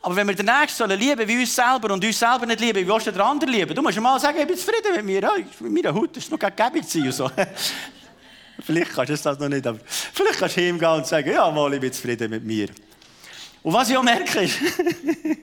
Aber 0.00 0.14
wenn 0.14 0.28
wir 0.28 0.34
den 0.34 0.46
Nächsten 0.46 0.88
lieben 0.90 1.26
wie 1.26 1.40
uns 1.40 1.54
selber 1.54 1.92
und 1.92 2.04
uns 2.04 2.18
selber 2.18 2.46
nicht 2.46 2.60
lieben, 2.60 2.78
wie 2.78 2.88
willst 2.88 3.08
du 3.08 3.10
den 3.10 3.20
anderen 3.20 3.52
lieben? 3.52 3.74
Du 3.74 3.82
musst 3.82 3.98
mal 4.00 4.18
sagen, 4.20 4.38
ich 4.38 4.46
bin 4.46 4.56
zufrieden 4.56 4.94
mit 4.94 5.04
mir. 5.04 5.22
Ja, 5.22 5.32
mit 5.60 5.72
meiner 5.72 5.94
Haut, 5.94 6.16
das 6.16 6.24
ist 6.24 6.30
noch 6.30 6.38
und 6.38 7.12
so. 7.12 7.30
Vielleicht 8.68 8.92
kannst 8.92 9.10
du 9.10 9.16
das 9.16 9.38
noch 9.38 9.48
nicht, 9.48 9.66
aber 9.66 9.78
vielleicht 9.86 10.38
kannst 10.38 10.56
du 10.58 10.60
hingehen 10.60 10.88
und 10.90 11.06
sagen, 11.06 11.32
ja, 11.32 11.50
mal, 11.50 11.72
ich 11.72 11.80
bin 11.80 11.92
zufrieden 11.92 12.30
mit 12.30 12.44
mir. 12.44 12.68
Und 13.62 13.72
was 13.72 13.88
ich 13.88 13.96
auch 13.96 14.02
merke, 14.02 14.40
ist, 14.40 14.58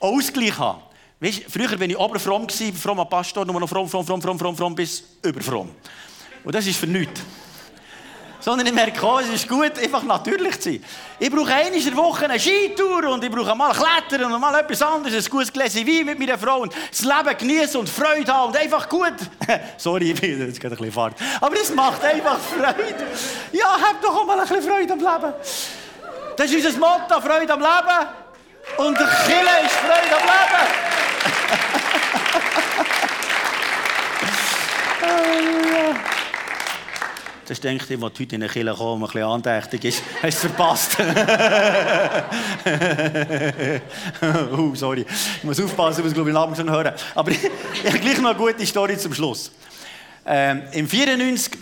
Ausgleich 0.00 0.58
haben. 0.58 0.82
Weißt, 1.20 1.44
früher 1.48 1.78
war 1.78 1.86
ich 1.86 1.96
oberfromm, 1.96 2.48
frommer 2.48 3.04
Pastor, 3.04 3.46
nur 3.46 3.60
noch 3.60 3.68
fromm, 3.68 3.88
fromm, 3.88 4.04
fromm, 4.04 4.20
fromm, 4.20 4.38
fromm, 4.38 4.56
fromm 4.56 4.74
bis 4.74 5.04
überfromm. 5.22 5.70
Und 6.42 6.54
das 6.54 6.66
ist 6.66 6.76
für 6.76 6.88
nichts 6.88 7.20
sondern 8.44 8.66
ich 8.66 8.74
merke 8.74 9.02
auch, 9.02 9.22
es 9.22 9.30
ist 9.30 9.48
gut, 9.48 9.78
einfach 9.78 10.02
natürlich 10.02 10.60
zu 10.60 10.72
sein. 10.72 10.84
Ich 11.18 11.30
brauche 11.30 11.50
einmal 11.50 11.72
in 11.72 11.82
der 11.82 11.96
Woche 11.96 12.26
eine 12.26 12.38
Skitour 12.38 13.08
und 13.08 13.24
ich 13.24 13.30
brauche 13.30 13.54
mal 13.54 13.72
Klettern 13.72 14.30
und 14.30 14.38
mal 14.38 14.54
etwas 14.60 14.82
anderes, 14.82 15.24
ein 15.24 15.30
gutes 15.30 15.50
Gläschen 15.50 15.86
Wein 15.86 16.04
mit 16.04 16.18
meiner 16.18 16.36
Frau 16.36 16.58
und 16.60 16.74
das 16.90 17.00
Leben 17.00 17.38
genießen 17.38 17.80
und 17.80 17.88
Freude 17.88 18.30
haben 18.30 18.48
und 18.50 18.56
einfach 18.58 18.86
gut. 18.86 19.14
Sorry, 19.78 20.10
ich 20.10 20.20
bin 20.20 20.46
jetzt 20.46 20.60
gerade 20.60 20.74
ein 20.74 20.78
bisschen 20.78 20.92
fahrt. 20.92 21.14
Aber 21.40 21.56
es 21.56 21.74
macht 21.74 22.04
einfach 22.04 22.38
Freude. 22.38 23.06
Ja, 23.52 23.80
hab 23.80 24.02
doch 24.02 24.14
auch 24.14 24.26
mal 24.26 24.38
ein 24.38 24.46
bisschen 24.46 24.62
Freude 24.62 24.92
am 24.92 24.98
Leben. 24.98 25.32
Das 26.36 26.50
ist 26.50 26.66
unser 26.66 26.78
Motto, 26.78 27.22
Freude 27.22 27.50
am 27.50 27.60
Leben. 27.60 28.08
Und 28.76 29.00
der 29.00 29.06
Kille 29.06 29.64
ist 29.64 29.74
Freude 29.74 30.16
am 30.20 30.26
Leben. 35.88 36.04
Das 37.46 37.60
denkt 37.60 37.90
ich, 37.90 38.00
was 38.00 38.12
heute 38.18 38.34
in 38.36 38.40
der 38.40 38.48
Kirche 38.48 38.74
kommen, 38.74 39.02
ein 39.02 39.06
bisschen 39.06 39.28
andächtig 39.28 39.84
ist. 39.84 40.02
Hast 40.22 40.44
du 40.44 40.48
verpasst? 40.48 40.96
uh, 44.52 44.74
sorry. 44.74 45.04
Ich 45.36 45.44
muss 45.44 45.60
aufpassen, 45.60 46.00
ich 46.00 46.04
muss 46.04 46.14
glaube 46.14 46.30
ich 46.30 46.36
Abend 46.36 46.56
schon 46.56 46.70
hören. 46.70 46.94
Aber 47.14 47.30
ich 47.32 47.38
habe 47.86 47.98
gleich 47.98 48.18
noch 48.18 48.30
eine 48.30 48.38
gute 48.38 48.64
Story 48.64 48.96
zum 48.96 49.12
Schluss. 49.12 49.50
Ähm, 50.24 50.62
Im 50.72 50.88
94 50.88 51.52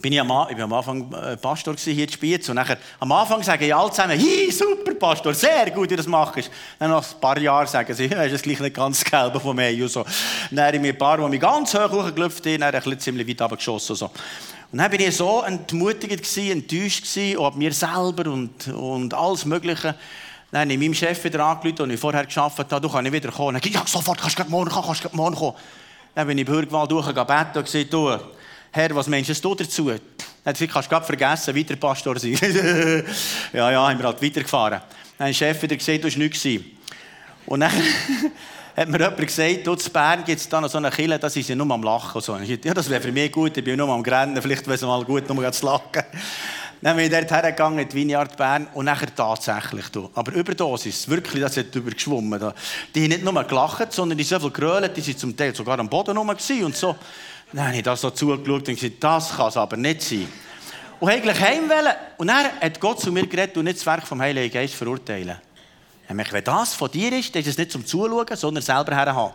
bin 0.00 0.12
ich 0.12 0.20
am, 0.20 0.30
ich 0.48 0.56
bin 0.56 0.64
am 0.64 0.72
Anfang 0.72 1.12
äh, 1.12 1.36
Pastor 1.36 1.74
hier 1.76 2.04
in 2.04 2.10
Spiez 2.10 2.48
und 2.48 2.56
nachher, 2.56 2.78
am 2.98 3.12
Anfang 3.12 3.42
sagen 3.42 3.64
ja 3.64 3.78
alle 3.78 3.90
zusammen, 3.90 4.18
hi, 4.18 4.50
super 4.50 4.94
Pastor, 4.94 5.34
sehr 5.34 5.70
gut, 5.70 5.84
wie 5.84 5.88
du 5.88 5.96
das 5.96 6.06
machst. 6.06 6.50
Dann 6.78 6.90
nach 6.90 7.04
ein 7.04 7.20
paar 7.20 7.38
Jahren 7.38 7.66
sagen 7.66 7.92
sie, 7.94 8.06
ja, 8.10 8.22
ist 8.22 8.34
das 8.34 8.42
gleich 8.42 8.60
nicht 8.60 8.74
ganz 8.74 9.04
gelb 9.04 9.40
von 9.40 9.54
mir. 9.54 9.70
Und 9.82 9.88
so. 9.88 10.04
Dann 10.50 10.66
habe 10.66 10.76
ich 10.76 10.82
mir 10.82 10.92
ein 10.92 10.98
paar, 10.98 11.18
die 11.18 11.28
mich 11.28 11.40
ganz 11.40 11.74
hoch 11.74 11.90
hochgelüpft 11.90 12.44
haben, 12.46 12.60
dann 12.60 12.74
ein 12.74 12.82
bisschen 12.82 13.00
ziemlich 13.00 13.28
weit 13.28 13.40
runtergeschossen. 13.40 13.92
Und 13.92 13.98
so. 13.98 14.10
Und 14.72 14.78
dann 14.78 14.90
war 14.90 15.00
ich 15.00 15.16
so 15.16 15.42
entmutigt, 15.42 16.36
enttäuscht 16.36 17.06
ob 17.36 17.56
mir 17.56 17.72
selber 17.72 18.30
und, 18.30 18.68
und 18.68 19.14
alles 19.14 19.44
Mögliche. 19.44 19.94
Dann 20.50 20.62
habe 20.62 20.72
ich 20.72 20.78
meinem 20.78 20.94
Chef 20.94 21.22
wieder 21.24 21.44
angerufen, 21.44 21.76
den 21.76 21.90
ich 21.90 22.00
vorher 22.00 22.24
geschafft 22.24 22.58
habe, 22.58 22.80
du 22.80 22.88
kannst 22.88 23.12
wieder 23.12 23.30
kommen. 23.30 23.54
Dann 23.54 23.60
gesagt, 23.60 23.86
ja, 23.86 23.86
sofort, 23.86 24.20
kannst 24.20 24.38
du 24.38 24.44
morgen 24.44 24.70
kommen, 24.70 24.86
kannst 24.86 25.04
du 25.04 25.08
morgen 25.12 25.36
kommen. 25.36 25.56
Dann 26.14 26.26
bin 26.26 26.38
ich 26.38 26.46
Bürgerwahl 26.46 26.86
durchgegangen 26.86 27.46
und 27.54 27.64
gesagt, 27.64 27.92
du, 27.92 28.18
Herr, 28.76 28.92
was 28.92 29.06
meinst 29.06 29.44
du 29.44 29.54
dazu? 29.54 29.84
Dann 29.84 30.00
hat 30.44 30.58
gesagt, 30.58 30.72
kannst 30.72 30.90
du 30.90 31.00
vergessen, 31.00 31.54
weiter 31.54 31.76
Pastor 31.76 32.18
sein. 32.18 32.32
ja, 33.52 33.70
ja, 33.70 33.88
haben 33.88 34.00
wir 34.00 34.06
halt 34.06 34.20
weitergefahren. 34.20 34.80
Dann 35.16 35.28
hat 35.28 35.28
der 35.28 35.32
Chef 35.32 35.62
wieder 35.62 35.76
gesagt, 35.76 35.98
du 36.00 36.04
warst 36.06 36.18
nichts. 36.18 36.44
Und 37.46 37.60
dann 37.60 37.70
hat 38.76 38.88
mir 38.88 38.98
jemand 38.98 39.16
gesagt, 39.18 39.60
dort 39.64 39.86
in 39.86 39.92
Bern 39.92 40.24
gibt 40.24 40.40
es 40.40 40.48
da 40.48 40.60
noch 40.60 40.68
so 40.68 40.78
eine 40.78 40.90
Kille, 40.90 41.20
da 41.20 41.30
sind 41.30 41.46
sie 41.46 41.54
nur 41.54 41.70
am 41.70 41.84
Lachen. 41.84 42.20
So. 42.20 42.36
Ich 42.38 42.48
dachte, 42.48 42.66
ja, 42.66 42.74
das 42.74 42.90
wäre 42.90 43.00
für 43.00 43.12
mich 43.12 43.30
gut, 43.30 43.56
ich 43.56 43.62
bin 43.62 43.76
nur 43.76 43.88
am 43.90 44.02
Grennen, 44.02 44.42
vielleicht 44.42 44.66
wäre 44.66 44.74
es 44.74 44.82
mal 44.82 45.04
gut, 45.04 45.28
nur 45.28 45.52
zu 45.52 45.66
lachen. 45.66 46.02
Dann 46.82 46.96
bin 46.96 47.04
ich 47.06 47.12
dort 47.12 47.30
hergegangen, 47.30 47.78
in 47.78 47.88
die 47.88 47.94
Vineyard 47.94 48.36
Bern, 48.36 48.66
und 48.74 48.86
nachher 48.86 49.14
tatsächlich. 49.14 49.88
Du. 49.90 50.10
Aber 50.14 50.32
Überdosis, 50.32 51.08
wirklich, 51.08 51.40
das 51.40 51.56
hat 51.56 51.72
übergeschwommen. 51.76 52.40
Da. 52.40 52.52
Die 52.92 53.04
haben 53.04 53.10
nicht 53.10 53.24
nur 53.24 53.44
gelacht, 53.44 53.92
sondern 53.92 54.18
die 54.18 54.24
so 54.24 54.40
viel 54.40 54.50
gerölt, 54.50 54.96
die 54.96 55.00
sind 55.00 55.16
zum 55.16 55.36
Teil 55.36 55.54
sogar 55.54 55.78
am 55.78 55.88
Boden 55.88 56.16
rum 56.16 56.28
und 56.28 56.76
so. 56.76 56.96
Dann 57.54 57.68
habe 57.68 57.76
ich 57.76 57.82
das 57.84 58.00
so 58.00 58.10
zugeschaut 58.10 58.68
und 58.68 58.74
gesagt, 58.74 58.94
das 58.98 59.36
kann 59.36 59.46
es 59.46 59.56
aber 59.56 59.76
nicht 59.76 60.02
sein. 60.02 60.26
Und 60.98 61.08
eigentlich 61.08 61.40
heim 61.40 61.70
Und 62.16 62.26
dann 62.26 62.46
hat 62.60 62.80
Gott 62.80 63.00
zu 63.00 63.12
mir 63.12 63.28
geredet 63.28 63.56
und 63.56 63.62
nicht 63.64 63.78
das 63.78 63.86
Werk 63.86 64.04
vom 64.04 64.20
Heiligen 64.20 64.52
Geist 64.52 64.74
verurteilen. 64.74 65.36
Nämlich, 66.08 66.32
wenn 66.32 66.42
das 66.42 66.74
von 66.74 66.90
dir 66.90 67.16
ist, 67.16 67.32
dann 67.32 67.42
ist 67.42 67.48
es 67.48 67.56
nicht 67.56 67.70
zum 67.70 67.86
Zuschauen, 67.86 68.26
sondern 68.34 68.60
selber 68.60 68.96
herhaben. 68.96 69.34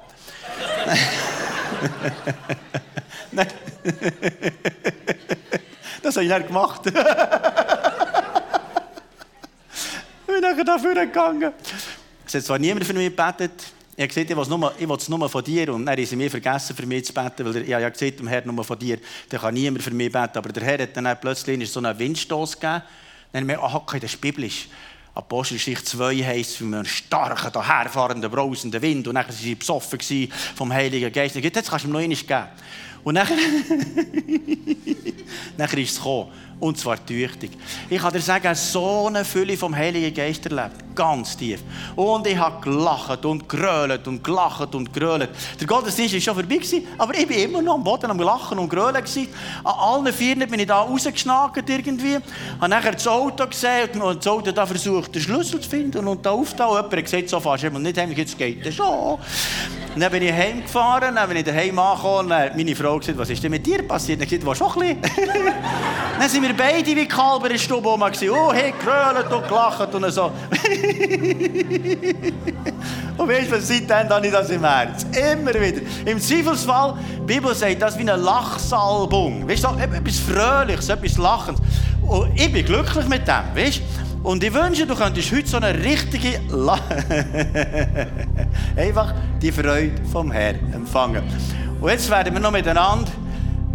das 6.04 6.16
habe 6.16 6.26
ich 6.26 6.30
dann 6.30 6.46
gemacht. 6.46 6.82
ich 6.88 6.94
bin 10.28 10.42
nachher 10.42 10.66
dafür 10.66 10.94
gegangen. 10.94 11.54
Es 12.28 12.34
hat 12.34 12.44
zwar 12.44 12.60
niemand 12.60 12.86
für 12.86 12.94
mich 12.94 13.16
gebetet. 13.16 13.79
Ich 14.00 14.04
habe 14.04 14.14
gesagt, 14.14 14.30
ich 14.30 14.38
will 14.38 14.96
es 14.96 15.10
nur, 15.10 15.30
von 15.30 15.44
dir. 15.44 15.74
Und 15.74 15.86
dann 15.86 15.98
haben 15.98 16.06
sie 16.06 16.16
mir 16.16 16.32
vergessen, 16.32 16.74
für 16.74 16.86
mich 16.86 17.04
zu 17.04 17.14
beten, 17.14 17.44
weil 17.44 17.64
ich 17.64 17.74
habe 17.74 17.92
gesagt, 17.92 18.18
dem 18.18 18.30
Herr 18.30 18.46
nur 18.46 18.64
von 18.64 18.80
dir. 18.80 18.98
Dann 19.28 19.42
kann 19.42 19.54
niemand 19.54 19.84
für 19.84 19.92
mich 19.92 20.10
beten. 20.10 20.38
Aber 20.38 20.54
der 20.54 20.64
Herr 20.64 20.84
hat 20.84 20.96
dann 20.96 21.20
plötzlich 21.20 21.70
so 21.70 21.82
einen 21.82 22.00
Windstoß 22.00 22.58
gegeben. 22.58 22.82
Dann 23.34 23.42
haben 23.42 23.48
wir, 23.50 23.62
ach, 23.62 23.74
okay, 23.74 24.00
das 24.00 24.14
ist 24.14 24.22
biblisch. 24.22 24.70
Apostelgeschichte 25.14 25.84
2 25.84 26.16
heisst, 26.24 26.62
wie 26.62 26.66
einen 26.74 26.86
starken, 26.86 27.52
daherfahrenden, 27.52 28.32
brausenden 28.32 28.82
Wind. 28.82 29.06
Und 29.10 29.16
dann 29.16 29.26
waren 29.26 29.36
sie 29.36 29.56
besoffen 29.56 30.00
vom 30.56 30.72
Heiligen 30.72 31.12
Geist. 31.12 31.36
Und 31.36 31.44
jetzt 31.44 31.70
kannst 31.70 31.84
du 31.84 31.90
ihm 31.90 31.92
noch 31.92 32.00
einmal 32.00 32.16
geben. 32.16 32.48
Und 33.04 33.16
dann, 33.16 33.28
dann 35.58 35.70
ist 35.72 35.92
es 35.92 35.98
gekommen. 35.98 36.32
Und 36.60 36.78
zwar 36.78 37.04
tüchtig. 37.06 37.52
Ich 37.90 38.02
kann 38.02 38.12
dir 38.12 38.20
sagen, 38.20 38.54
so 38.54 39.08
eine 39.08 39.24
Fülle 39.24 39.56
vom 39.56 39.74
Heiligen 39.74 40.14
Geist 40.14 40.46
erlebt. 40.46 40.94
Ganz 40.94 41.38
tief. 41.38 41.64
Und 41.96 42.28
ich 42.28 42.38
habe 42.38 42.60
gelacht 42.62 43.24
und 43.24 43.48
grölt 43.48 44.06
und 44.08 44.22
gelacht 44.22 44.76
und 44.76 44.92
grölt. 44.92 45.30
Der 45.60 45.68
Gottesdienst 45.68 46.16
war 46.16 46.22
schon 46.22 46.36
vorbei, 46.36 46.60
aber 46.98 47.18
ich 47.18 47.30
war 47.30 47.38
immer 47.38 47.62
noch 47.62 47.76
am 47.76 47.84
Boden 47.84 48.12
am 48.12 48.20
Lachen 48.20 48.60
und 48.60 48.70
Grölen. 48.70 48.98
An 48.98 49.26
allen 49.64 50.14
Vieren 50.14 50.50
bin 50.50 50.60
ich 50.60 50.68
da 50.68 50.82
rausgeschnagt 50.82 51.70
irgendwie. 51.70 52.18
Habe 52.60 52.70
nachher 52.70 52.92
das 52.92 53.08
Auto 53.08 53.48
gesehen 53.48 54.02
und 54.02 54.18
das 54.18 54.28
Auto 54.28 54.52
da 54.52 54.66
versucht, 54.66 55.16
den 55.16 55.22
Schlüssel 55.22 55.62
zu 55.62 55.70
finden 55.70 56.06
und 56.06 56.26
da 56.26 56.32
aufzuhauen. 56.32 56.76
Jemand 56.76 56.94
hat 56.94 57.04
gesagt, 57.06 57.30
so 57.30 57.40
fast, 57.40 57.64
nicht 57.64 57.98
heim, 57.98 58.12
jetzt 58.12 58.38
geht 58.38 58.66
das 58.66 58.76
schon. 58.76 59.18
Und 59.96 60.02
dann 60.02 60.12
bin 60.12 60.22
ich 60.24 60.32
heimgefahren, 60.32 61.16
dann 61.16 61.28
bin 61.28 61.38
ich 61.38 61.44
daheim 61.44 61.80
angekommen, 61.80 62.32
hat 62.32 62.56
meine 62.56 62.76
Frau 62.76 63.00
gesagt, 63.00 63.18
was 63.18 63.30
ist 63.30 63.44
denn 63.44 63.50
mit 63.52 63.66
dir 63.66 63.82
passiert? 63.88 64.22
Habe 64.22 64.34
ich 64.34 64.40
gesagt, 64.40 64.58
schon 64.58 64.84
ein 64.84 65.02
bisschen. 65.02 65.26
dann 66.20 66.30
sind 66.30 66.44
wir 66.44 66.56
beide 66.56 66.96
wie 66.96 67.08
Kalber 67.08 67.48
in 67.48 67.54
der 67.54 67.60
Stube 67.60 67.90
rum. 67.90 68.04
Oh, 68.04 68.54
hey, 68.54 68.72
gekrölt 68.72 69.32
und 69.32 69.48
gelacht 69.48 69.96
und 69.96 70.12
so. 70.12 70.26
und 73.18 73.28
weißt 73.28 73.52
du, 73.52 73.62
seitdem 73.62 74.10
habe 74.10 74.28
ich 74.28 74.32
das 74.32 74.50
im 74.52 74.64
Herz. 74.64 75.06
Immer 75.06 75.56
wieder. 75.56 75.82
Im 76.06 76.20
Zweifelsfall, 76.20 76.94
die 77.22 77.34
Bibel 77.34 77.56
sagt 77.56 77.82
das 77.82 77.98
wie 77.98 78.02
eine 78.02 78.16
Lachsalbung. 78.16 79.50
Weißt 79.50 79.64
du, 79.64 79.70
etwas 79.70 80.20
Fröhliches, 80.20 80.90
etwas 80.90 81.18
Lachendes. 81.18 81.64
Und 82.08 82.40
ich 82.40 82.52
bin 82.52 82.64
glücklich 82.64 83.08
mit 83.08 83.28
dem, 83.28 83.44
weißt 83.56 83.80
du? 83.80 84.09
Und 84.22 84.44
ich 84.44 84.54
wünsche, 84.54 84.86
du 84.86 84.96
könntest 84.96 85.32
heute 85.32 85.48
so 85.48 85.58
eine 85.58 85.74
richtige 85.74 86.42
La 86.50 86.76
einfach 88.76 89.14
die 89.42 89.52
Freude 89.52 89.94
vom 90.12 90.32
Herrn 90.32 90.74
empfangen. 90.74 91.24
Und 91.80 91.90
jetzt 91.90 92.10
werden 92.10 92.34
wir 92.34 92.42
noch 92.42 92.52
miteinander 92.52 93.10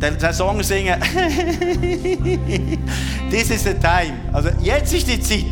den 0.00 0.18
Song 0.32 0.62
singen. 0.62 1.00
This 3.30 3.50
is 3.50 3.64
the 3.64 3.74
time. 3.74 4.14
Also 4.32 4.50
jetzt 4.60 4.92
ist 4.92 5.08
die 5.08 5.20
Zeit. 5.20 5.46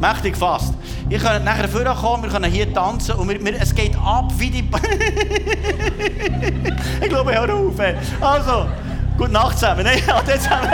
Mächtig 0.00 0.36
fast. 0.36 0.74
Ihr 1.08 1.18
könnt 1.18 1.44
nachher 1.44 1.68
vorkommen, 1.68 2.22
wir 2.22 2.30
können 2.30 2.50
hier 2.50 2.72
tanzen 2.72 3.16
und 3.16 3.28
wir, 3.28 3.44
wir, 3.44 3.60
es 3.60 3.74
geht 3.74 3.96
ab 3.96 4.32
wie 4.38 4.48
die... 4.48 4.60
ich 7.02 7.08
glaube, 7.08 7.32
ich 7.32 7.38
höre 7.38 7.54
auf. 7.54 7.74
Also, 8.20 8.68
gute 9.18 9.32
Nacht 9.32 9.58
zusammen. 9.58 9.86
Ja, 10.06 10.24
zusammen. 10.24 10.70